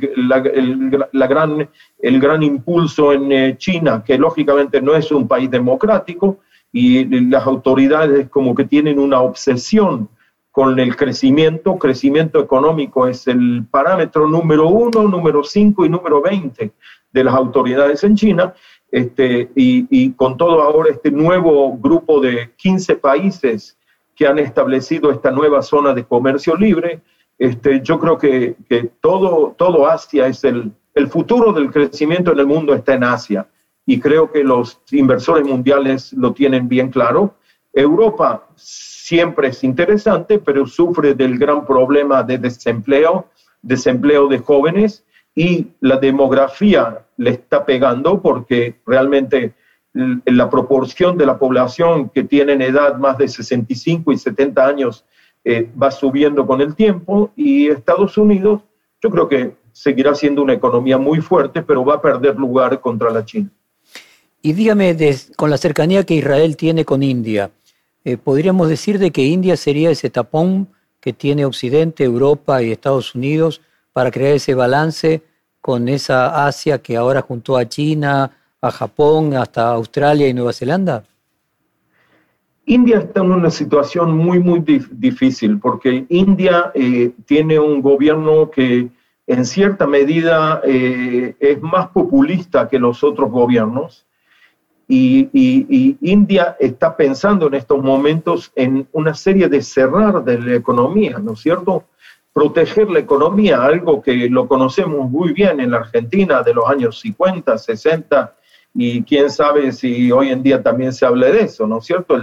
[1.13, 6.39] gran, el gran impulso en China, que lógicamente no es un país democrático,
[6.71, 10.09] y las autoridades como que tienen una obsesión
[10.51, 11.77] con el crecimiento.
[11.77, 16.71] Crecimiento económico es el parámetro número uno, número cinco y número veinte
[17.11, 18.53] de las autoridades en China.
[18.91, 23.77] Este, y, con todo ahora este nuevo grupo de 15 países
[24.15, 27.01] que han establecido esta nueva zona de comercio libre,
[27.37, 32.39] este, yo creo que, que todo, todo Asia es el, el futuro del crecimiento en
[32.39, 33.47] el mundo está en Asia.
[33.85, 37.35] Y creo que los inversores mundiales lo tienen bien claro.
[37.73, 43.27] Europa siempre es interesante, pero sufre del gran problema de desempleo,
[43.61, 49.53] desempleo de jóvenes y la demografía le está pegando porque realmente
[49.93, 55.05] la proporción de la población que tiene en edad más de 65 y 70 años
[55.43, 58.61] eh, va subiendo con el tiempo y Estados Unidos
[59.01, 63.11] yo creo que seguirá siendo una economía muy fuerte, pero va a perder lugar contra
[63.11, 63.49] la China.
[64.41, 64.95] Y dígame,
[65.35, 67.51] con la cercanía que Israel tiene con India,
[68.03, 73.15] eh, podríamos decir de que India sería ese tapón que tiene Occidente, Europa y Estados
[73.15, 73.61] Unidos
[73.99, 75.21] para crear ese balance
[75.59, 78.31] con esa Asia que ahora juntó a China,
[78.61, 81.03] a Japón, hasta Australia y Nueva Zelanda?
[82.65, 88.87] India está en una situación muy, muy difícil porque India eh, tiene un gobierno que
[89.27, 94.05] en cierta medida eh, es más populista que los otros gobiernos
[94.87, 101.19] y, India está pensando en estos momentos en una serie de cerrar de la economía,
[101.19, 101.83] ¿no es cierto?
[102.33, 106.99] Proteger la economía, algo que lo conocemos muy bien en la Argentina de los años
[106.99, 108.35] 50, 60,
[108.73, 112.17] y quién sabe si hoy en día también se hable de eso, ¿no es cierto?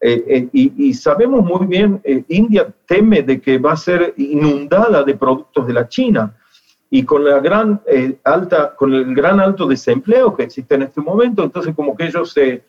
[0.00, 5.02] Eh, eh, y, sabemos muy bien, eh, India teme de que va a ser inundada
[5.02, 6.36] de productos de la China
[6.94, 11.00] y con la gran eh, alta, con el gran alto desempleo que existe en este
[11.00, 12.62] momento, entonces como que ellos se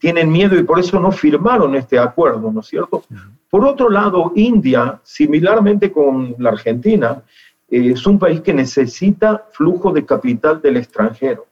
[0.00, 3.04] tienen miedo y por eso no firmaron este acuerdo, ¿no es cierto?
[3.48, 7.22] Por otro lado, India, similarmente con la Argentina,
[7.70, 11.46] eh, es un país que necesita flujo de capital del extranjero.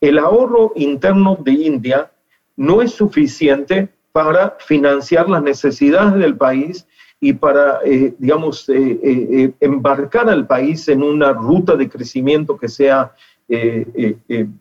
[0.00, 2.10] El ahorro interno de India
[2.56, 6.86] no es suficiente para financiar las necesidades del país
[7.20, 12.68] y para, eh, digamos, eh, eh, embarcar al país en una ruta de crecimiento que
[12.68, 13.12] sea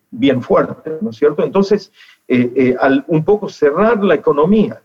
[0.10, 1.43] bien fuerte, ¿no es cierto?
[1.43, 1.91] Entonces,
[2.80, 4.82] al un poco cerrar la economía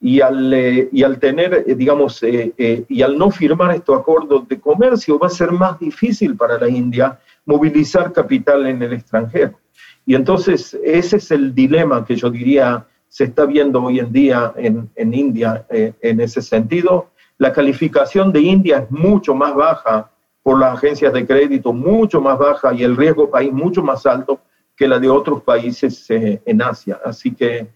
[0.00, 5.28] y al, y al tener, digamos, y al no firmar estos acuerdos de comercio, va
[5.28, 9.58] a ser más difícil para la India movilizar capital en el extranjero.
[10.04, 14.52] Y entonces ese es el dilema que yo diría se está viendo hoy en día
[14.56, 17.12] en, en India en ese sentido
[17.42, 20.08] la calificación de India es mucho más baja
[20.44, 24.38] por las agencias de crédito, mucho más baja y el riesgo país mucho más alto
[24.82, 26.98] que la de otros países eh, en Asia.
[27.04, 27.68] Así que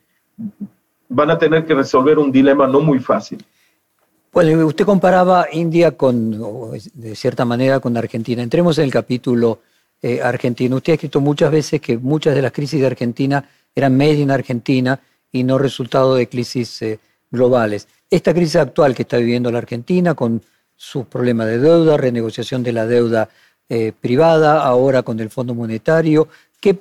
[1.08, 3.44] van a tener que resolver un dilema no muy fácil.
[4.32, 8.42] Bueno, usted comparaba India con, de cierta manera, con Argentina.
[8.42, 9.60] Entremos en el capítulo
[10.02, 10.74] eh, Argentina.
[10.74, 14.32] Usted ha escrito muchas veces que muchas de las crisis de Argentina eran made in
[14.32, 14.98] Argentina
[15.30, 16.98] y no resultado de crisis eh,
[17.30, 17.86] globales.
[18.10, 20.42] Esta crisis actual que está viviendo la Argentina con
[20.74, 23.28] sus problemas de deuda, renegociación de la deuda
[24.00, 26.28] privada, ahora con el Fondo Monetario,
[26.60, 26.78] ¿qué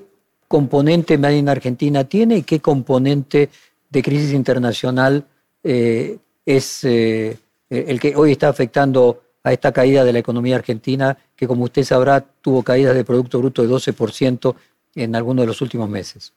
[0.48, 3.50] componente Made in Argentina tiene y qué componente
[3.90, 5.26] de crisis internacional
[5.64, 11.66] es el que hoy está afectando a esta caída de la economía argentina, que como
[11.66, 14.56] usted sabrá tuvo caídas de Producto Bruto de 12%
[14.96, 16.34] en algunos de los últimos meses?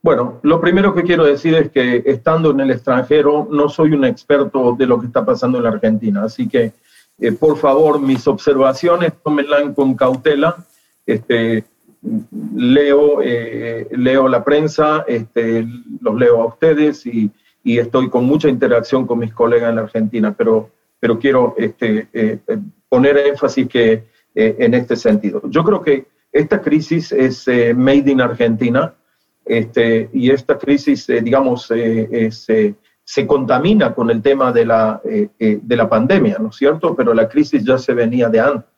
[0.00, 4.04] Bueno, lo primero que quiero decir es que estando en el extranjero no soy un
[4.04, 6.72] experto de lo que está pasando en la Argentina, así que
[7.18, 10.56] eh, por favor mis observaciones tómenlas con cautela.
[11.04, 11.64] Este,
[12.54, 15.66] leo, eh, leo la prensa, este,
[16.00, 17.30] los leo a ustedes y,
[17.62, 20.70] y estoy con mucha interacción con mis colegas en la Argentina, pero
[21.00, 25.42] pero quiero este, eh, eh, poner énfasis que, eh, en este sentido.
[25.44, 28.94] Yo creo que esta crisis es made in Argentina
[29.44, 36.36] este, y esta crisis, digamos, se contamina con el tema de la, de la pandemia,
[36.38, 36.94] ¿no es cierto?
[36.94, 38.68] Pero la crisis ya se venía de antes.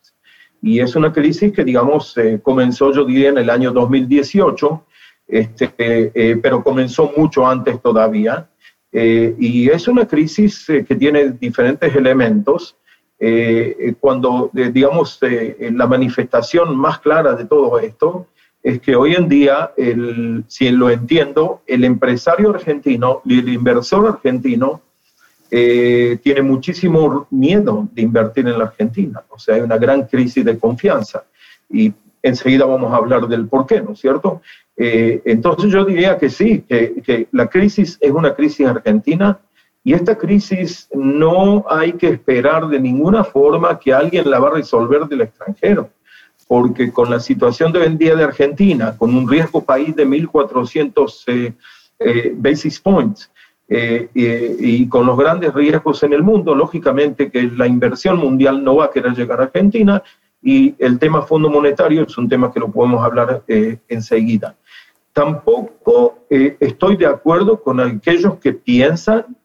[0.62, 4.84] Y es una crisis que, digamos, comenzó, yo diría, en el año 2018,
[5.28, 8.50] este, pero comenzó mucho antes todavía.
[8.92, 12.76] Eh, y es una crisis eh, que tiene diferentes elementos.
[13.18, 18.26] Eh, cuando, digamos, la manifestación más clara de todo esto
[18.62, 24.08] es que hoy en día, el, si lo entiendo, el empresario argentino y el inversor
[24.08, 24.80] argentino
[25.50, 29.22] tiene muchísimo miedo de invertir en la Argentina.
[29.28, 31.24] O sea, hay una gran crisis de confianza.
[31.68, 31.92] Y
[32.22, 34.42] enseguida vamos a hablar del por qué, ¿no es cierto?
[34.76, 39.38] Eh, entonces yo diría que sí, que, la crisis es una crisis argentina
[39.82, 44.54] y esta crisis no hay que esperar de ninguna forma que alguien la va a
[44.54, 45.90] resolver del extranjero,
[46.46, 50.06] porque con la situación de hoy en día de Argentina, con un riesgo país de
[50.06, 51.52] 1.400 eh,
[51.98, 53.30] eh, basis points,
[53.72, 58.86] y con los grandes riesgos en el mundo, lógicamente que la inversión mundial no va
[58.86, 60.02] a querer llegar a Argentina
[60.42, 64.56] y el tema Fondo Monetario es un tema que lo podemos hablar enseguida.
[65.12, 69.36] Tampoco eh, estoy de acuerdo con aquellos que piensan,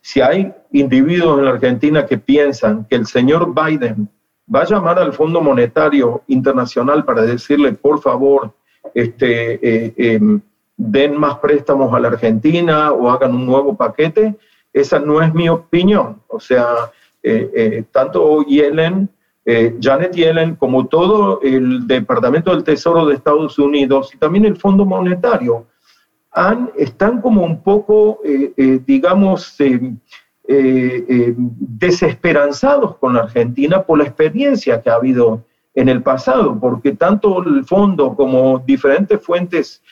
[0.00, 4.08] si hay individuos en la Argentina que piensan que el señor Biden
[4.54, 8.52] va a llamar al Fondo Monetario Internacional para decirle, por favor,
[8.94, 10.40] este, eh, em,
[10.76, 14.34] den más préstamos a la Argentina o hagan un nuevo paquete,
[14.72, 16.22] esa no es mi opinión.
[16.28, 16.90] O sea,
[17.22, 19.08] eh, tanto Yellen
[19.46, 24.56] eh, Janet Yellen, como todo el Departamento del Tesoro de Estados Unidos y también el
[24.56, 25.66] Fondo Monetario,
[26.76, 29.56] están como un poco, eh, eh, digamos,
[30.46, 35.44] desesperanzados con la Argentina por la experiencia que ha habido
[35.74, 39.82] en el pasado, porque tanto el fondo como diferentes fuentes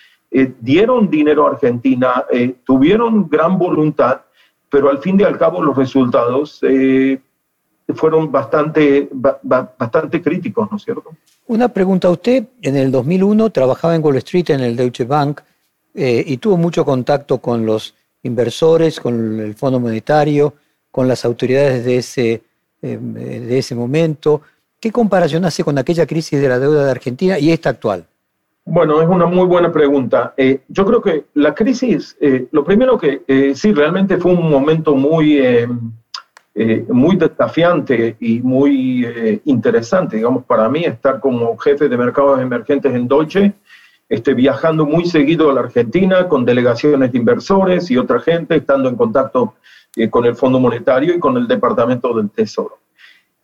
[0.61, 2.25] dieron dinero a Argentina,
[2.65, 4.23] tuvieron gran voluntad,
[4.71, 6.61] pero al fin y al cabo los resultados
[7.95, 11.11] fueron bastante, bastante críticos, ¿no es cierto?
[11.47, 12.09] Una pregunta.
[12.11, 15.41] Usted en el 2001 trabajaba en Wall Street en el Deutsche Bank
[15.95, 20.55] eh, y tuvo mucho contacto con los inversores, con el Fondo Monetario,
[20.91, 22.43] con las autoridades de ese,
[22.81, 24.43] eh, de ese momento.
[24.79, 28.07] ¿Qué comparación hace con aquella crisis de la deuda de Argentina y esta actual?
[28.65, 30.35] Bueno, es una muy buena pregunta.
[30.37, 32.17] Eh, yo creo que la crisis,
[32.53, 33.23] lo primero que
[33.55, 35.41] sí, realmente fue un momento muy
[36.55, 42.43] eh, muy desafiante y muy eh, interesante, digamos, para mí estar como jefe de mercados
[42.43, 43.55] emergentes en Deutsche,
[44.07, 48.91] este, viajando muy seguido a la Argentina con delegaciones de inversores y otra gente, estando
[48.91, 49.55] en contacto
[49.97, 52.81] eh, con el Fondo Monetario y con el Departamento del Tesoro.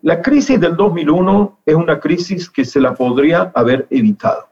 [0.02, 4.48] La crisis del 2001 es una crisis que se la podría haber evitado.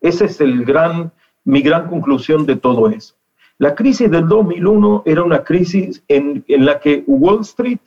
[0.00, 1.12] Esa es el gran,
[1.44, 3.14] mi gran conclusión de todo eso.
[3.58, 7.78] La crisis del 2001 era una crisis en, la que Wall Street,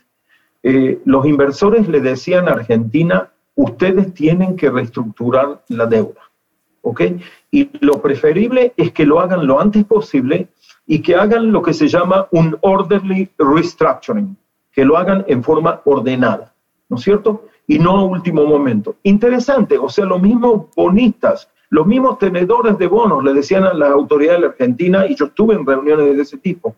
[0.63, 6.29] eh, los inversores le decían a Argentina, ustedes tienen que reestructurar la deuda.
[6.81, 7.01] ¿ok?
[7.51, 10.47] Y lo preferible es que lo hagan lo antes posible
[10.85, 14.35] y que hagan lo que se llama un orderly restructuring,
[14.71, 16.53] que lo hagan en forma ordenada,
[16.89, 17.45] ¿no es cierto?
[17.67, 18.95] Y no a último momento.
[19.03, 23.91] Interesante, o sea, los mismos bonistas los mismos tenedores de bonos le decían a las
[23.91, 26.75] autoridades de la Argentina, y yo estuve en reuniones de ese tipo,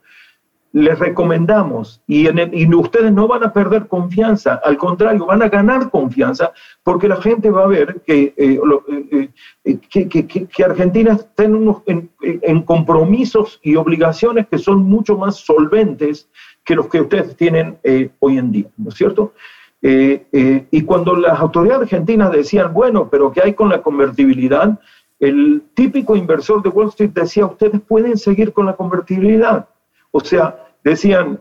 [0.74, 2.28] les recomendamos, y,
[2.74, 7.50] ustedes no van a perder confianza, al contrario, van a ganar confianza, porque la gente
[7.50, 8.60] va a ver que, eh,
[9.06, 9.30] eh,
[9.66, 16.30] eh, Argentina está en, en, compromisos y obligaciones que son mucho más solventes
[16.64, 17.78] que los que ustedes tienen
[18.20, 19.34] hoy en día, ¿no es cierto?
[19.82, 24.80] Y cuando las autoridades argentinas decían, bueno, pero ¿qué hay con la convertibilidad?
[25.20, 29.68] El típico inversor de Wall Street decía, ustedes pueden seguir con la convertibilidad.
[30.12, 31.40] O sea, decían,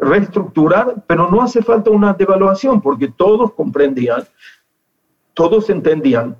[0.00, 4.24] reestructurar, pero no hace falta una devaluación, porque todos comprendían,
[5.34, 6.36] todos entendían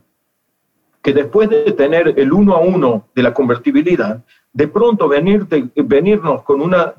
[1.02, 4.22] que después de tener el uno a uno de la convertibilidad,
[4.52, 5.46] de pronto venir
[5.76, 6.94] venirnos con una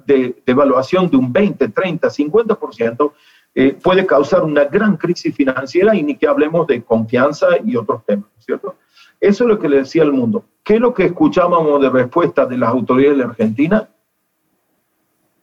[0.45, 3.12] devaluación de, un 20, 30, 50%,
[3.82, 8.30] puede causar una gran crisis financiera y ni que hablemos de confianza y otros temas,
[8.39, 8.76] ¿cierto?
[9.20, 10.45] Eso es lo que le decía al mundo.
[10.64, 13.89] ¿Qué es lo que escuchábamos de respuesta de las autoridades de Argentina?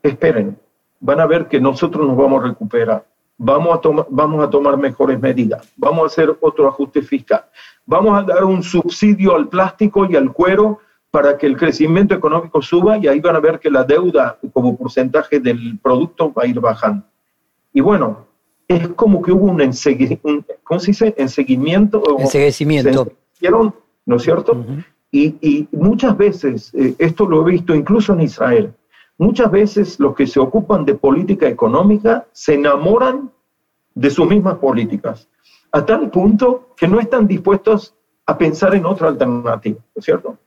[0.08, 0.58] esperen,
[1.00, 3.06] van a ver que nosotros nos vamos a recuperar,
[3.38, 7.44] vamos a, vamos a tomar mejores medidas, vamos a hacer otro ajuste fiscal,
[7.84, 10.80] vamos a dar un subsidio al plástico y al cuero
[11.10, 14.76] para que el crecimiento económico suba y ahí van a ver que la deuda como
[14.76, 17.04] porcentaje del producto va a ir bajando.
[17.72, 18.26] Y bueno,
[18.68, 19.58] es como que hubo un,
[20.62, 21.14] ¿cómo se dice?
[21.16, 22.02] Enseguimiento.
[22.18, 23.12] Enseguimiento.
[24.04, 24.64] ¿No es cierto?
[25.10, 28.74] y, muchas veces, eh, esto lo he visto incluso en Israel,
[29.18, 33.30] Muchas veces los que se ocupan de política económica se enamoran
[33.94, 35.28] de sus mismas políticas,
[35.72, 37.94] a tal punto que no están dispuestos
[38.26, 40.38] a pensar en otra alternativa, ¿no es cierto?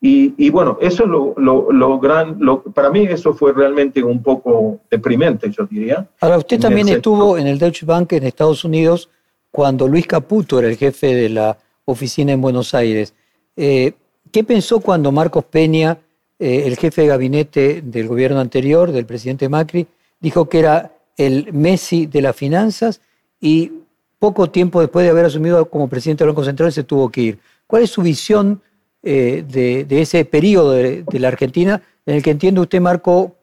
[0.00, 2.38] Y, bueno, eso es lo, lo, gran,
[2.72, 6.08] para mí eso fue realmente un poco deprimente, yo diría.
[6.20, 9.08] Ahora, usted también estuvo en el Deutsche Bank en Estados Unidos
[9.50, 13.12] cuando Luis Caputo era el jefe de la oficina en Buenos Aires.
[13.56, 13.92] Eh,
[14.30, 15.98] ¿Qué pensó cuando Marcos Peña
[16.38, 19.86] eh, el jefe de gabinete del gobierno anterior, del presidente Macri,
[20.20, 23.00] dijo que era el Messi de las finanzas
[23.40, 23.72] y
[24.18, 27.38] poco tiempo después de haber asumido como presidente del Banco Central se tuvo que ir.
[27.66, 28.60] ¿Cuál es su visión
[29.02, 33.36] eh, de, ese periodo de, la Argentina en el que entiende usted, Marco,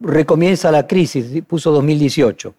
[0.00, 2.54] recomienza la crisis, puso 2018?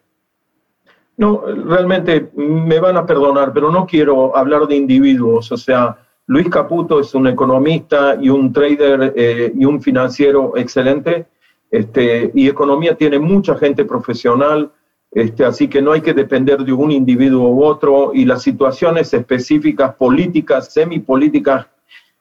[1.18, 5.98] No, realmente me van a perdonar, pero no quiero hablar de individuos, o sea,
[6.28, 11.26] Luis Caputo es un economista y un trader eh, y un financiero excelente.
[11.72, 14.72] Este, y economía tiene mucha gente profesional,
[15.12, 18.12] este, así que no hay que depender de un individuo u otro.
[18.14, 21.68] Y las situaciones específicas, políticas, semipolíticas,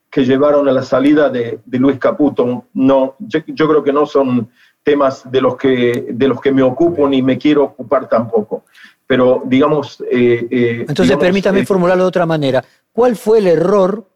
[0.08, 4.48] que llevaron a la salida de, Luis Caputo, no, yo, creo que no son
[4.82, 8.64] temas de los, que, de los que me ocupo ni me quiero ocupar tampoco.
[9.06, 10.00] Pero digamos...
[10.10, 12.64] Eh, eh, Entonces permítame formularlo de otra manera.
[12.92, 14.08] ¿Cuál fue el error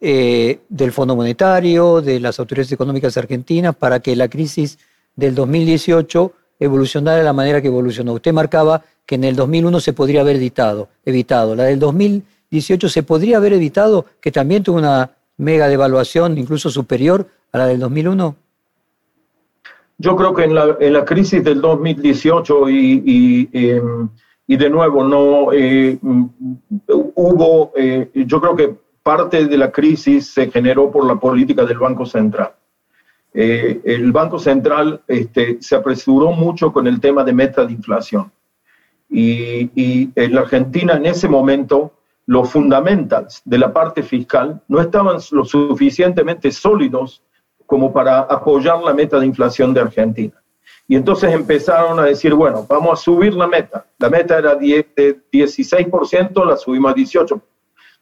[0.00, 4.78] eh, del Fondo Monetario, de las autoridades económicas argentinas, para que la crisis
[5.14, 8.14] del 2018 evolucionara de la manera que evolucionó?
[8.14, 10.88] Usted marcaba que en el 2001 se podría haber evitado.
[11.04, 11.54] evitado.
[11.54, 17.28] La del 2018 se podría haber evitado, que también tuvo una mega devaluación, incluso superior
[17.52, 18.36] a la del 2001.
[19.98, 24.08] Yo creo que en la, crisis del 2018 y, em,
[24.46, 25.98] y de nuevo, no eh,
[26.86, 31.78] hubo, eh, yo creo que parte de la crisis se generó por la política del
[31.78, 32.52] Banco Central.
[33.34, 38.32] Eh, el Banco Central este, se apresuró mucho con el tema de meta de inflación.
[39.10, 41.92] Y, y, en la Argentina en ese momento
[42.26, 47.22] los fundamentals de la parte fiscal no estaban lo suficientemente sólidos
[47.68, 50.32] como para apoyar la meta de inflación de Argentina.
[50.88, 53.84] Y entonces empezaron a decir, bueno, vamos a subir la meta.
[53.98, 54.86] La meta era de
[55.30, 57.42] 16%, la subimos a 18%.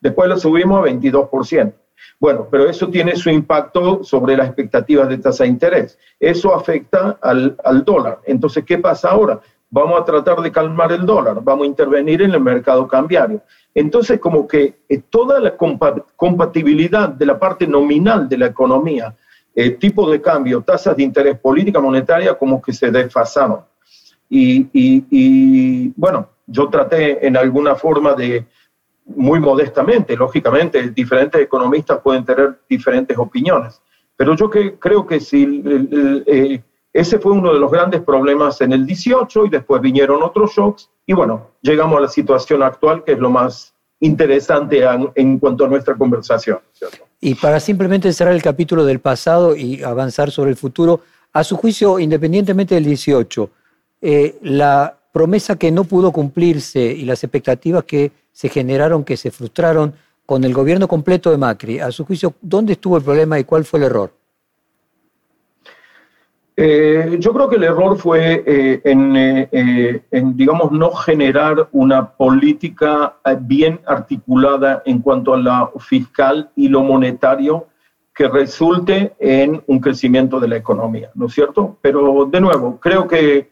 [0.01, 1.73] Después la subimos a 22%.
[2.21, 5.99] Bueno, pero eso tiene su impacto sobre las expectativas de tasa de interés.
[6.21, 8.21] Eso afecta al, al dólar.
[8.25, 9.41] Entonces, ¿qué pasa ahora?
[9.69, 13.43] Vamos a tratar de calmar el dólar, vamos a intervenir en el mercado cambiario.
[13.75, 14.77] Entonces, como que
[15.11, 19.13] toda la compatibilidad de la parte nominal de la economía
[19.59, 23.61] eh, tipo de cambio, tasas de interés, política monetaria, como que se desfasaron.
[24.29, 28.45] Y, bueno, yo traté en alguna forma de,
[29.07, 33.81] muy modestamente, lógicamente, diferentes economistas pueden tener diferentes opiniones,
[34.15, 35.63] pero yo creo que si
[36.27, 40.53] eh, ese fue uno de los grandes problemas en el 18 y después vinieron otros
[40.53, 44.85] shocks y bueno, llegamos a la situación actual que es lo más interesante
[45.15, 46.59] en, cuanto a nuestra conversación.
[47.21, 51.01] Y para simplemente cerrar el capítulo del pasado y avanzar sobre el futuro,
[51.33, 53.51] a su juicio, independientemente del 18,
[54.03, 59.31] eh, la promesa que no pudo cumplirse y las expectativas que se generaron, que se
[59.31, 59.95] frustraron
[60.27, 63.65] con el gobierno completo de Macri, a su juicio, ¿dónde estuvo el problema y cuál
[63.65, 64.13] fue el error?
[66.59, 73.17] Eh, yo creo que el error fue eh, eh, en, digamos, no generar una política
[73.43, 77.67] bien articulada en cuanto a lo fiscal y lo monetario
[78.15, 81.77] que resulte en un crecimiento de la economía, ¿no es cierto?
[81.83, 83.51] Pero de nuevo, creo que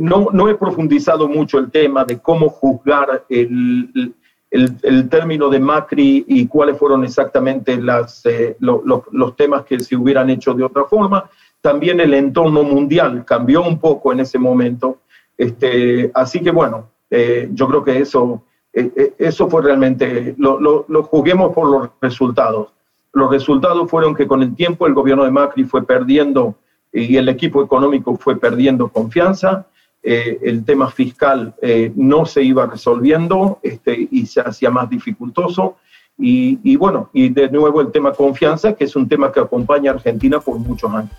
[0.00, 4.12] no, no, he profundizado mucho el tema de cómo juzgar el,
[4.50, 10.30] el, término de Macri y cuáles fueron exactamente las, eh, los temas que se hubieran
[10.30, 11.28] hecho de otra forma.
[11.60, 14.98] También el entorno mundial cambió un poco en ese momento.
[15.36, 18.42] Este, así que bueno, eh, yo creo que eso,
[18.72, 22.68] eso fue realmente, lo, lo, juguemos por los resultados.
[23.12, 26.54] Los resultados fueron que con el tiempo el gobierno de Macri fue perdiendo
[26.92, 29.66] y el equipo económico fue perdiendo confianza,
[30.08, 35.78] eh, el tema fiscal eh, no se iba resolviendo este, y se hacía más dificultoso.
[36.16, 39.94] Y, bueno, y de nuevo el tema confianza, que es un tema que acompaña a
[39.94, 41.10] Argentina por muchos años.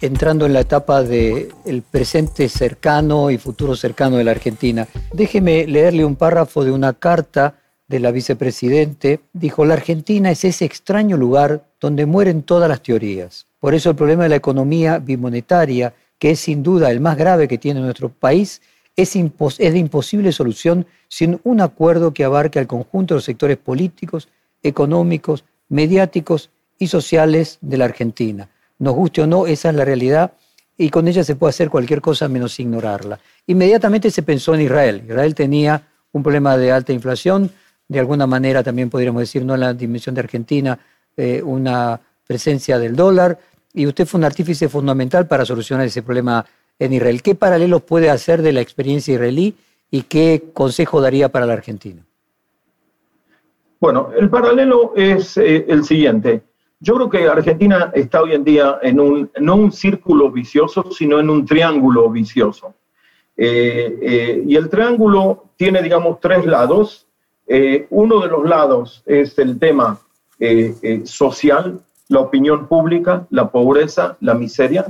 [0.00, 5.66] Entrando en la etapa del el presente cercano y futuro cercano de la Argentina, déjeme
[5.68, 7.54] leerle un párrafo de una carta
[7.86, 9.20] de la vicepresidente.
[9.32, 13.96] Dijo, la Argentina es ese extraño lugar donde mueren todas las teorías por eso el
[13.96, 18.08] problema de la economía bimonetaria, que es sin duda el más grave que tiene nuestro
[18.08, 18.62] país,
[18.94, 24.28] es, de imposible solución sin un acuerdo que abarque al conjunto de los sectores políticos,
[24.62, 28.48] económicos, mediáticos y sociales de la Argentina.
[28.78, 30.34] Nos guste o no, esa es la realidad
[30.78, 33.18] y con ella se puede hacer cualquier cosa menos ignorarla.
[33.48, 35.02] Inmediatamente se pensó en Israel.
[35.04, 37.50] Israel tenía un problema de alta inflación,
[37.88, 40.78] de alguna manera también podríamos decir, no en la dimensión de Argentina,
[41.16, 43.40] eh, una presencia del dólar,
[43.74, 46.44] y usted fue un artífice fundamental para solucionar ese problema
[46.78, 47.22] en Israel.
[47.22, 49.54] ¿Qué paralelos puede hacer de la experiencia israelí
[49.90, 52.04] y qué consejo daría para la Argentina?
[53.80, 56.42] Bueno, el paralelo es eh, el siguiente.
[56.80, 61.18] Yo creo que Argentina está hoy en día en un, no un círculo vicioso, sino
[61.18, 62.74] en un triángulo vicioso.
[63.36, 67.06] Eh, eh, y el triángulo tiene, digamos, tres lados.
[67.90, 69.98] uno de los lados es el tema
[71.04, 74.86] social, la opinión pública, la pobreza, la miseria.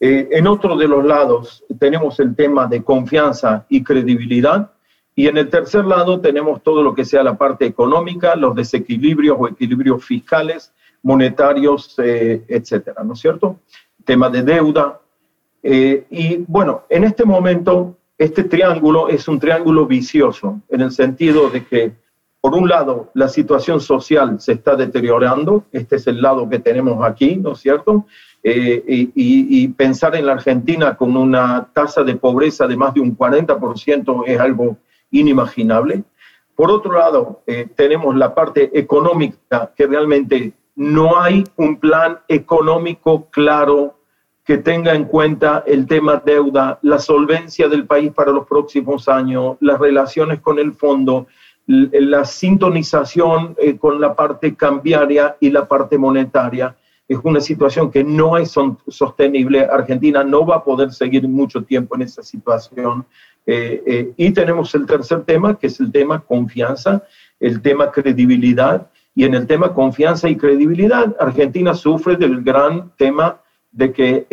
[0.00, 4.72] Eh, en otro de los lados tenemos el tema de confianza y credibilidad.
[5.14, 9.36] Y en el tercer lado tenemos todo lo que sea la parte económica, los desequilibrios
[9.38, 13.58] o equilibrios fiscales, monetarios, eh, etcétera, ¿no es cierto?
[14.04, 15.00] Tema de deuda.
[15.62, 21.50] Eh, y bueno, en este momento, este triángulo es un triángulo vicioso, en el sentido
[21.50, 21.92] de que
[22.40, 27.04] por un lado, la situación social se está deteriorando, este es el lado que tenemos
[27.04, 28.06] aquí, ¿no es cierto?
[28.44, 33.16] Eh, y, pensar en la Argentina con una tasa de pobreza de más de un
[33.16, 34.76] 40% es algo
[35.10, 36.04] inimaginable.
[36.54, 43.28] Por otro lado, eh, tenemos la parte económica, que realmente no hay un plan económico
[43.30, 43.98] claro
[44.44, 49.56] que tenga en cuenta el tema deuda, la solvencia del país para los próximos años,
[49.60, 51.26] las relaciones con el fondo,
[51.68, 56.74] la sintonización eh, con la parte cambiaria y la parte monetaria.
[57.06, 58.54] Es una situación que no es
[58.88, 59.64] sostenible.
[59.64, 63.04] Argentina no va a poder seguir mucho tiempo en esa situación.
[63.46, 67.02] Eh, eh, y tenemos el tercer tema, que es el tema confianza,
[67.38, 68.90] el tema credibilidad.
[69.14, 73.42] Y en el tema confianza y credibilidad, Argentina sufre del gran tema
[73.72, 74.26] de que,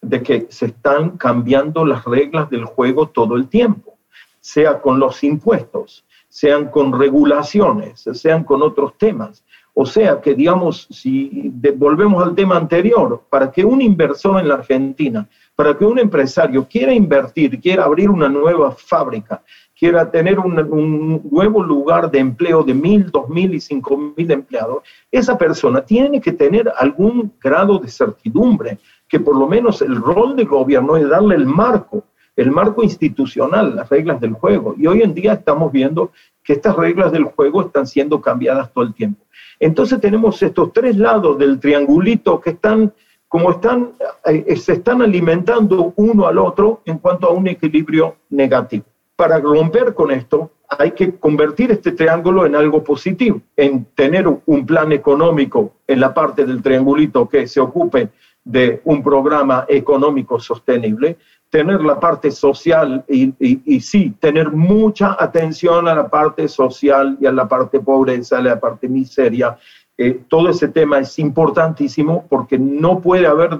[0.00, 3.98] de que se están cambiando las reglas del juego todo el tiempo,
[4.40, 6.04] sea con los impuestos,
[6.34, 9.44] sean con regulaciones, sean con otros temas.
[9.72, 14.54] O sea que, digamos, si volvemos al tema anterior, para que un inversor en la
[14.54, 19.44] Argentina, para que un empresario quiera invertir, quiera abrir una nueva fábrica,
[19.78, 24.28] quiera tener un, un nuevo lugar de empleo de mil, dos mil y cinco mil
[24.28, 24.82] empleados,
[25.12, 28.78] esa persona tiene que tener algún grado de certidumbre,
[29.08, 32.02] que por lo menos el rol del gobierno es darle el marco
[32.36, 34.74] el marco institucional, las reglas del juego.
[34.76, 36.12] Y hoy en día estamos viendo
[36.42, 39.24] que estas reglas del juego están siendo cambiadas todo el tiempo.
[39.60, 42.92] Entonces tenemos estos tres lados del triangulito que están,
[43.28, 43.92] como están,
[44.26, 48.84] eh, se están alimentando uno al otro en cuanto a un equilibrio negativo.
[49.16, 54.66] Para romper con esto, hay que convertir este triángulo en algo positivo, en tener un
[54.66, 58.10] plan económico en la parte del triangulito que se ocupe
[58.42, 61.16] de un programa económico sostenible,
[61.54, 67.30] tener la parte social y, sí, tener mucha atención a la parte social y a
[67.30, 69.56] la parte pobreza, a la parte miseria.
[69.96, 73.50] Eh, todo ese tema es importantísimo porque no puede haber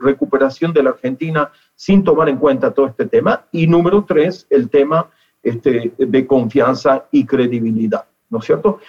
[0.00, 3.44] recuperación de la Argentina sin tomar en cuenta todo este tema.
[3.52, 5.08] Y número tres, el tema
[5.40, 8.80] este, de confianza y credibilidad, ¿no es cierto?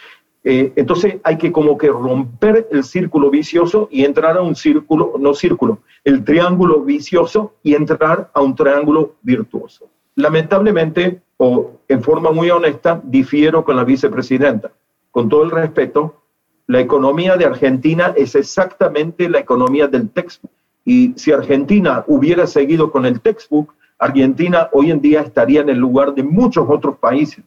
[0.49, 5.15] Eh, entonces hay que como que romper el círculo vicioso y entrar a un círculo,
[5.19, 9.89] no círculo, el triángulo vicioso y entrar a un triángulo virtuoso.
[10.15, 14.71] Lamentablemente, o en forma muy honesta, difiero con la vicepresidenta.
[15.11, 16.23] Con todo el respeto,
[16.65, 20.53] la economía de Argentina es exactamente la economía del textbook.
[20.85, 25.77] Y si Argentina hubiera seguido con el textbook, Argentina hoy en día estaría en el
[25.77, 27.43] lugar de muchos otros países.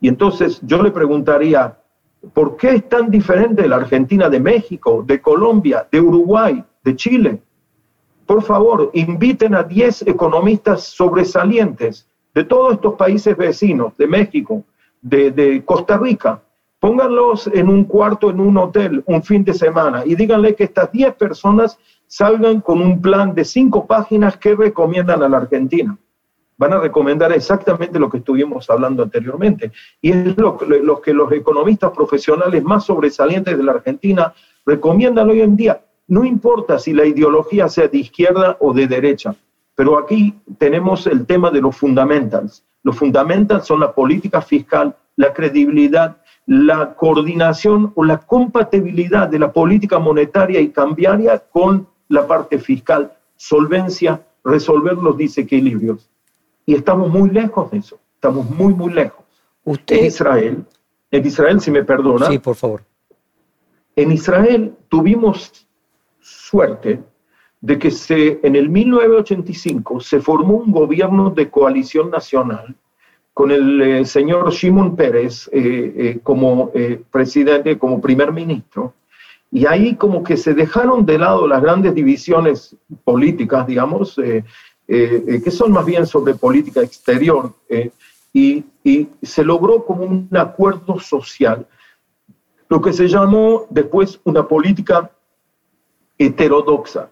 [0.00, 1.76] Y entonces yo le preguntaría,
[2.32, 7.42] ¿por qué es tan diferente la Argentina de México, de Colombia, de Uruguay, de Chile?
[8.26, 14.64] Por favor, inviten a 10 economistas sobresalientes de todos estos países vecinos, de México,
[15.00, 16.42] de, Costa Rica,
[16.80, 20.90] pónganlos en un cuarto, en un hotel, un fin de semana y díganle que estas
[20.90, 25.96] 10 personas salgan con un plan de cinco páginas que recomiendan a la Argentina.
[26.58, 29.72] Van a recomendar exactamente lo que estuvimos hablando anteriormente.
[30.00, 34.32] Y es lo, que los economistas profesionales más sobresalientes de la Argentina
[34.64, 35.82] recomiendan hoy en día.
[36.08, 39.34] No importa si la ideología sea de izquierda o de derecha,
[39.74, 42.64] pero aquí tenemos el tema de los fundamentals.
[42.82, 49.52] Los fundamentals son la política fiscal, la credibilidad, la coordinación o la compatibilidad de la
[49.52, 56.08] política monetaria y cambiaria con la parte fiscal, solvencia, resolver los desequilibrios.
[56.66, 59.24] Y estamos muy lejos de eso, estamos muy, muy lejos.
[59.64, 59.96] Usted...
[59.96, 60.64] En Israel,
[61.10, 62.26] en Israel, si me perdona.
[62.26, 62.82] Sí, por favor.
[63.94, 65.66] En Israel tuvimos
[66.20, 67.00] suerte
[67.60, 72.74] de que se, en el 1985 se formó un gobierno de coalición nacional
[73.32, 76.72] con el eh, señor Shimon Pérez eh, eh, como
[77.10, 78.94] presidente, como primer ministro,
[79.50, 84.18] y ahí como que se dejaron de lado las grandes divisiones políticas, digamos,
[84.86, 87.52] que son más bien sobre política exterior,
[88.32, 91.66] y, y se logró como un acuerdo social,
[92.68, 95.10] lo que se llamó después una política
[96.18, 97.10] heterodoxa,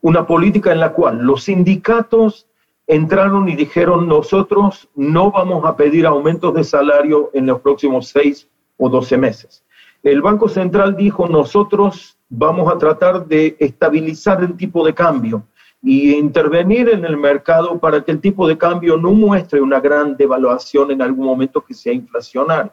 [0.00, 2.46] una política en la cual los sindicatos
[2.86, 8.48] entraron y dijeron, nosotros no vamos a pedir aumentos de salario en los próximos seis
[8.76, 9.64] o doce meses.
[10.02, 15.44] El Banco Central dijo, nosotros vamos a tratar de estabilizar el tipo de cambio
[15.84, 20.16] y intervenir en el mercado para que el tipo de cambio no muestre una gran
[20.16, 22.72] devaluación en algún momento que sea inflacionario.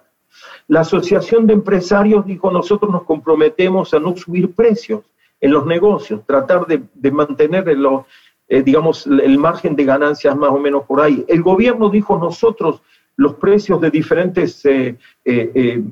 [0.69, 5.01] La Asociación de Empresarios dijo, nosotros nos comprometemos a no subir precios
[5.41, 8.05] en los negocios, tratar de, mantener los,
[8.47, 11.25] eh, digamos, el margen de ganancias más o menos por ahí.
[11.27, 12.81] El gobierno dijo nosotros
[13.17, 15.83] los precios de diferentes eh, eh,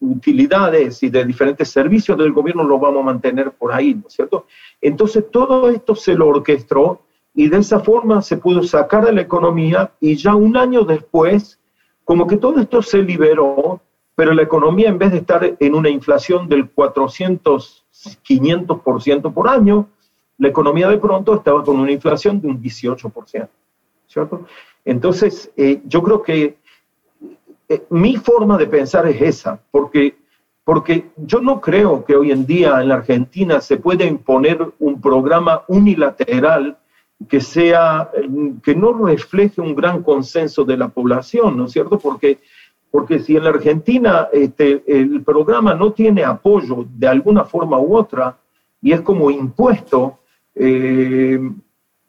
[0.00, 4.14] utilidades y de diferentes servicios del gobierno los vamos a mantener por ahí, ¿no es
[4.14, 4.46] cierto?
[4.80, 7.02] Entonces todo esto se lo orquestó
[7.34, 11.58] y de esa forma se pudo sacar de la economía y ya un año después,
[12.04, 13.80] como que todo esto se liberó,
[14.14, 17.84] pero la economía en vez de estar en una inflación del 400,
[18.26, 19.88] 500% por año,
[20.38, 23.48] la economía de pronto estaba con una inflación de un 18%,
[24.06, 24.46] ¿cierto?
[24.84, 26.56] Entonces, eh, yo creo que
[27.68, 30.16] eh, mi forma de pensar es esa, porque,
[30.64, 35.00] porque yo no creo que hoy en día en la Argentina se pueda imponer un
[35.00, 36.78] programa unilateral
[37.28, 38.10] que sea,
[38.62, 41.98] que no refleje un gran consenso de la población, ¿no es cierto?
[41.98, 42.38] Porque,
[42.90, 47.96] porque si en la Argentina este, el programa no tiene apoyo de alguna forma u
[47.96, 48.36] otra
[48.82, 50.18] y es como impuesto,
[50.54, 51.40] eh,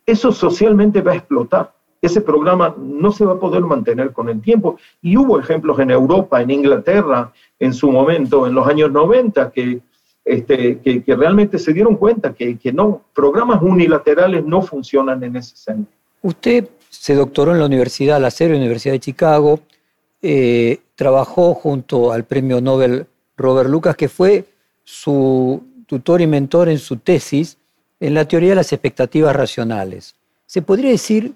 [0.06, 1.77] eso socialmente va a explotar.
[2.02, 4.78] Ese programa no se va a poder mantener con el tiempo.
[5.02, 9.80] Y hubo ejemplos en Europa, en Inglaterra, en su momento, en los años 90, que,
[10.24, 15.56] este, que, realmente se dieron cuenta que, que, no, programas unilaterales no funcionan en ese
[15.56, 15.98] sentido.
[16.22, 19.60] Usted se doctoró en la Universidad La Serie, Universidad de Chicago,
[20.22, 23.06] eh, trabajó junto al premio Nobel
[23.38, 24.46] Robert Lucas, que fue
[24.84, 27.58] su tutor y mentor en su tesis
[28.00, 30.16] en la teoría de las expectativas racionales.
[30.46, 31.34] ¿Se podría decir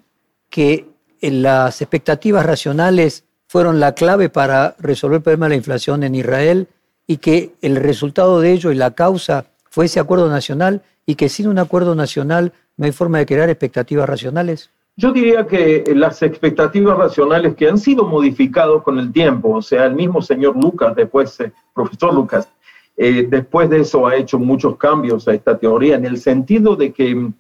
[0.52, 0.86] que
[1.22, 6.68] las expectativas racionales fueron la clave para resolver el problema de la inflación en Israel
[7.08, 11.30] y que el resultado de ello y la causa fue ese acuerdo nacional y que
[11.30, 14.70] sin un acuerdo nacional no hay forma de crear expectativas racionales?
[14.98, 19.86] Yo diría que las expectativas racionales que han sido modificadas con el tiempo, o sea,
[19.86, 22.50] el mismo señor Lucas, después, eh, profesor Lucas,
[22.98, 26.92] eh, después de eso ha hecho muchos cambios a esta teoría en el sentido de
[26.92, 27.32] que,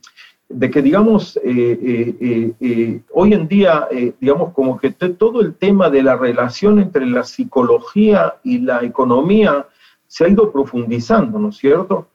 [0.53, 3.87] de que digamos, eh, eh, hoy en día,
[4.19, 9.67] digamos, como que todo el tema de la relación entre la psicología y la economía
[10.07, 12.07] se ha ido profundizando, ¿no es cierto?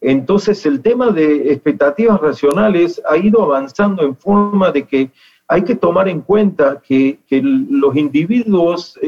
[0.00, 5.10] Entonces el tema de expectativas racionales ha ido avanzando en forma de que
[5.46, 8.98] hay que tomar en cuenta que, que los individuos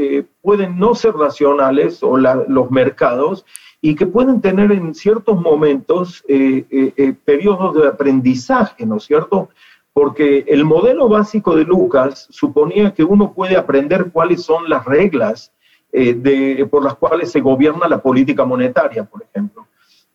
[0.42, 3.44] pueden no ser racionales o los mercados
[3.84, 9.04] y que pueden tener en ciertos momentos eh, eh, eh, periodos de aprendizaje, ¿no es
[9.04, 9.50] cierto?
[9.92, 15.52] Porque el modelo básico de Lucas suponía que uno puede aprender cuáles son las reglas
[15.92, 19.66] de, por las cuales se gobierna la política monetaria, por ejemplo.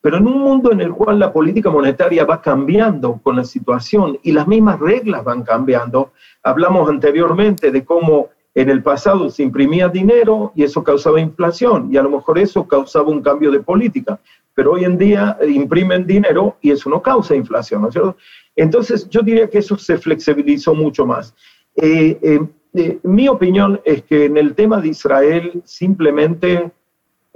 [0.02, 4.18] Pero en un mundo en el cual la política monetaria va cambiando con la situación
[4.24, 6.12] y las mismas reglas van cambiando,
[6.42, 8.30] hablamos anteriormente de cómo
[8.62, 12.68] en el pasado se imprimía dinero y eso causaba inflación y a lo mejor eso
[12.68, 14.20] causaba un cambio de política,
[14.54, 18.18] pero hoy en día imprimen dinero y eso no causa inflación, ¿no es cierto?
[18.56, 21.34] Entonces yo diría que eso se flexibilizó mucho más.
[21.76, 22.40] Eh, eh,
[22.74, 26.72] eh, mi opinión es que en el tema de Israel simplemente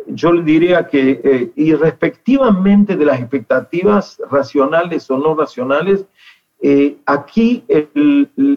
[0.07, 6.05] yo le diría que eh, irrespectivamente de las expectativas racionales o no racionales,
[6.61, 7.63] eh, aquí,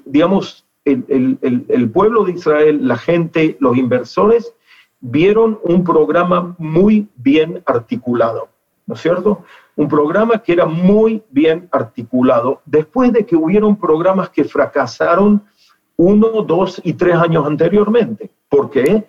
[0.04, 4.54] digamos, el, el, pueblo de Israel, la gente, los inversores,
[5.00, 8.48] vieron un programa muy bien articulado,
[8.86, 9.44] ¿no es cierto?
[9.76, 15.42] Un programa que era muy bien articulado, después de que hubieron programas que fracasaron
[15.96, 18.30] uno, dos y tres años anteriormente.
[18.48, 19.04] ¿Por qué?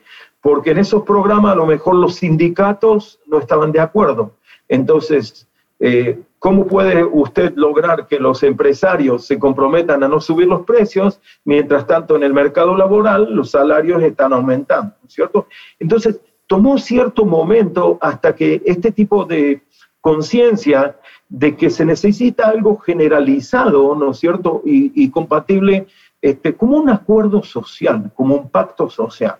[0.47, 4.35] porque en esos programas a lo mejor los sindicatos no estaban de acuerdo.
[4.69, 5.45] Entonces,
[5.79, 11.19] eh, ¿cómo puede usted lograr que los empresarios se comprometan a no subir los precios,
[11.45, 15.47] mientras tanto en el mercado laboral los salarios están aumentando, ¿cierto?
[15.79, 19.61] Entonces, tomó cierto momento hasta que este tipo de
[20.01, 20.97] conciencia
[21.29, 25.87] de que se necesita algo generalizado, ¿no es cierto?, y, compatible
[26.21, 29.37] este, como un acuerdo social, como un pacto social.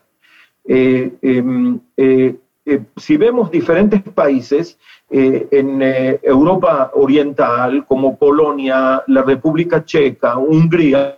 [0.66, 2.36] Eh, em, eh,
[2.66, 4.78] eh, si vemos diferentes países
[5.10, 5.82] en
[6.22, 11.18] Europa Oriental, como Polonia, la República Checa, Hungría,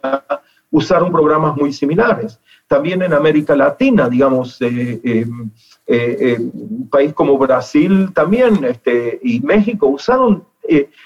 [0.71, 2.39] usaron programas muy similares.
[2.67, 5.49] También en América Latina, digamos, em,
[5.87, 10.43] un país como Brasil también este, y México usaron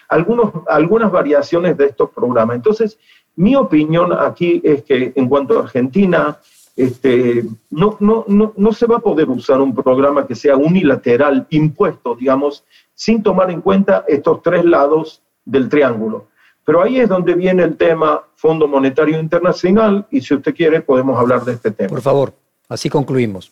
[0.10, 2.58] algunos, algunas variaciones de estos programas.
[2.58, 3.00] Entonces,
[3.36, 6.38] mi opinión aquí es que en cuanto a Argentina,
[6.76, 11.46] este, no, no, no, no se va a poder usar un programa que sea unilateral,
[11.50, 12.64] impuesto, digamos,
[12.94, 16.28] sin tomar en cuenta estos tres lados del triángulo.
[16.66, 21.20] Pero ahí es donde viene el tema Fondo Monetario Internacional y si usted quiere podemos
[21.20, 21.90] hablar de este tema.
[21.90, 22.34] Por favor,
[22.70, 23.52] así concluimos.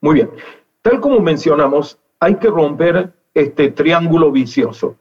[0.00, 0.30] Muy bien.
[0.82, 4.96] Tal como mencionamos, hay que romper este triángulo vicioso.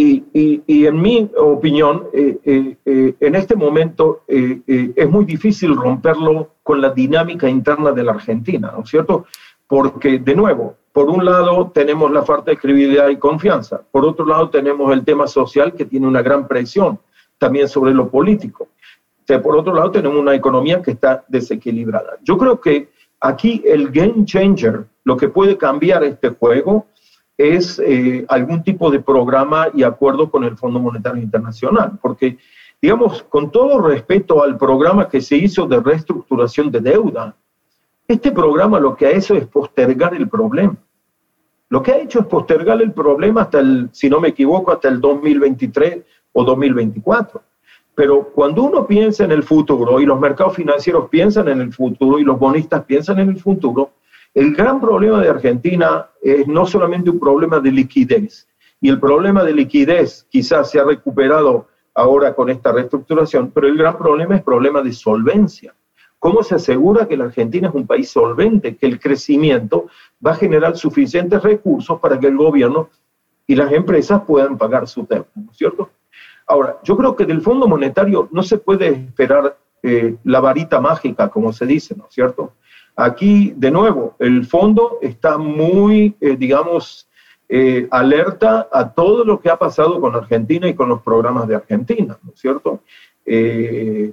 [0.00, 6.80] Y, en mi opinión, eh, eh, eh, en este momento es muy difícil romperlo con
[6.80, 9.26] la dinámica interna de la Argentina, ¿no es cierto?
[9.66, 14.24] Porque, de nuevo, por un lado tenemos la falta de credibilidad y confianza, por otro
[14.24, 17.00] lado tenemos el tema social que tiene una gran presión
[17.36, 18.68] también sobre lo político.
[19.26, 22.18] por otro lado tenemos una economía que está desequilibrada.
[22.22, 22.88] Yo creo que
[23.18, 26.86] aquí el game changer, lo que puede cambiar este juego,
[27.38, 32.36] es eh, algún tipo de programa y acuerdo con el Fondo Monetario Internacional, porque,
[32.82, 37.36] digamos, con todo respeto al programa que se hizo de reestructuración de deuda,
[38.08, 40.76] este programa lo que ha hecho es postergar el problema.
[41.68, 44.88] Lo que ha hecho es postergar el problema hasta el, si no me equivoco, hasta
[44.88, 47.42] el 2023 o 2024.
[47.94, 52.18] Pero cuando uno piensa en el futuro y los mercados financieros piensan en el futuro
[52.18, 53.90] y los bonistas piensan en el futuro,
[54.38, 58.48] el gran problema de Argentina es no solamente un problema de liquidez,
[58.80, 63.76] y el problema de liquidez quizás se ha recuperado ahora con esta reestructuración, pero el
[63.76, 65.74] gran problema es problema de solvencia.
[66.20, 69.86] ¿Cómo se asegura que la Argentina es un país solvente, que el crecimiento
[70.24, 72.90] va a generar suficientes recursos para que el gobierno
[73.44, 75.90] y las empresas puedan pagar su deuda, ¿no es cierto?
[76.46, 81.28] Ahora, yo creo que del Fondo Monetario no se puede esperar eh, la varita mágica,
[81.28, 82.52] como se dice, ¿no es cierto?
[83.00, 87.08] Aquí, de nuevo, el fondo está muy, eh, digamos,
[87.48, 91.54] eh, alerta a todo lo que ha pasado con Argentina y con los programas de
[91.54, 92.80] Argentina, ¿no es cierto?
[93.24, 94.12] Eh,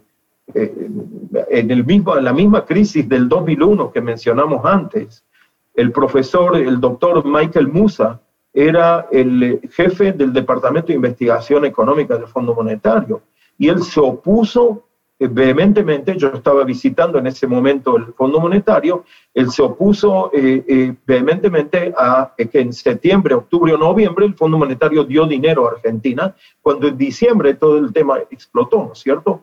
[0.53, 5.25] en, el mismo, en la misma crisis del 2001 que mencionamos antes,
[5.73, 8.21] el profesor, el doctor Michael Musa,
[8.53, 13.23] era el jefe del Departamento de Investigación Económica del Fondo Monetario
[13.57, 14.83] y él se opuso eh,
[15.19, 20.93] vehementemente, yo estaba visitando en ese momento el Fondo Monetario, él se opuso eh, eh,
[21.05, 26.35] vehementemente a que en septiembre, octubre o noviembre el Fondo Monetario dio dinero a Argentina,
[26.61, 29.41] cuando en diciembre todo el tema explotó, ¿no es cierto?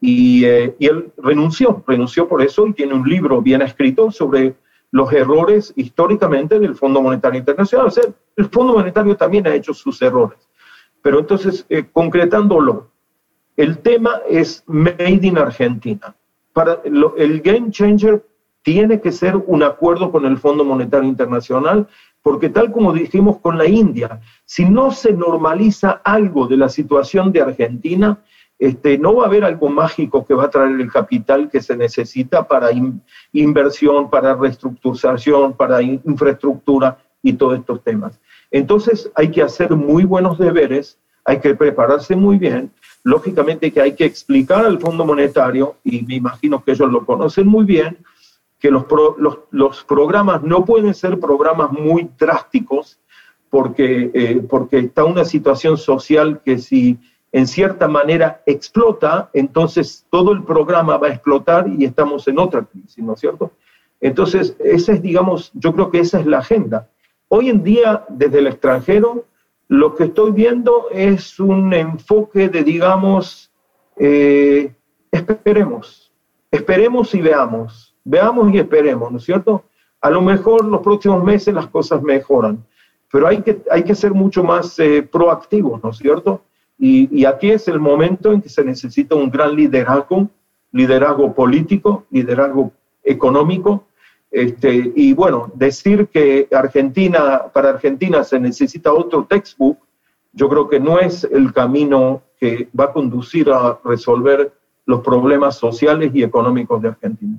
[0.00, 4.54] Y, y él renunció, renunció por eso y tiene un libro bien escrito sobre
[4.90, 7.88] los errores históricamente del Fondo Monetario Internacional.
[7.88, 8.04] O sea,
[8.36, 10.38] el Fondo Monetario también ha hecho sus errores.
[11.02, 12.89] Pero entonces, concretándolo,
[13.60, 16.14] el tema es Made in Argentina.
[16.84, 18.24] El game changer
[18.62, 21.86] tiene que ser un acuerdo con el Fondo Monetario Internacional,
[22.22, 27.32] porque tal como dijimos con la India, si no se normaliza algo de la situación
[27.32, 28.22] de Argentina,
[28.58, 31.76] este, no va a haber algo mágico que va a traer el capital que se
[31.76, 32.70] necesita para
[33.32, 38.18] inversión, para reestructuración, para infraestructura y todos estos temas.
[38.50, 40.98] Entonces hay que hacer muy buenos deberes,
[41.30, 42.72] hay que prepararse muy bien.
[43.04, 47.46] Lógicamente que hay que explicar al Fondo Monetario, y me imagino que ellos lo conocen
[47.46, 47.98] muy bien,
[48.58, 48.84] que los,
[49.52, 52.98] los, programas no pueden ser programas muy drásticos
[53.48, 56.98] porque, eh, porque está una situación social que si
[57.32, 62.64] en cierta manera explota, entonces todo el programa va a explotar y estamos en otra
[62.64, 63.52] crisis, ¿no es cierto?
[64.00, 66.88] Entonces, esa es, digamos, yo creo que esa es la agenda.
[67.28, 69.26] Hoy en día, desde el extranjero,
[69.70, 73.52] lo que estoy viendo es un enfoque de, digamos,
[73.96, 74.74] eh,
[75.12, 76.12] esperemos,
[76.50, 79.62] esperemos y veamos, veamos y esperemos, ¿no es cierto?
[80.00, 82.66] A lo mejor los próximos meses las cosas mejoran,
[83.12, 86.42] pero hay que, hay que ser mucho más eh, proactivos, ¿no es cierto?
[86.76, 90.28] Y, aquí es el momento en que se necesita un gran liderazgo,
[90.72, 92.72] liderazgo político, liderazgo
[93.04, 93.84] económico.
[94.30, 99.78] Este, y bueno, decir que Argentina, para Argentina se necesita otro textbook,
[100.32, 104.52] yo creo que no es el camino que va a conducir a resolver
[104.86, 107.38] los problemas sociales y económicos de Argentina.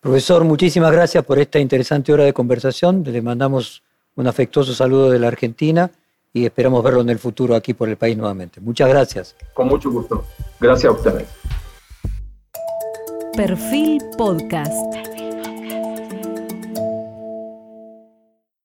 [0.00, 3.02] Profesor, muchísimas gracias por esta interesante hora de conversación.
[3.04, 3.82] Le mandamos
[4.14, 5.90] un afectuoso saludo de la Argentina
[6.32, 8.60] y esperamos verlo en el futuro aquí por el país nuevamente.
[8.60, 9.36] Muchas gracias.
[9.54, 10.24] Con mucho gusto.
[10.60, 11.28] Gracias a ustedes.
[13.34, 15.15] Perfil Podcast.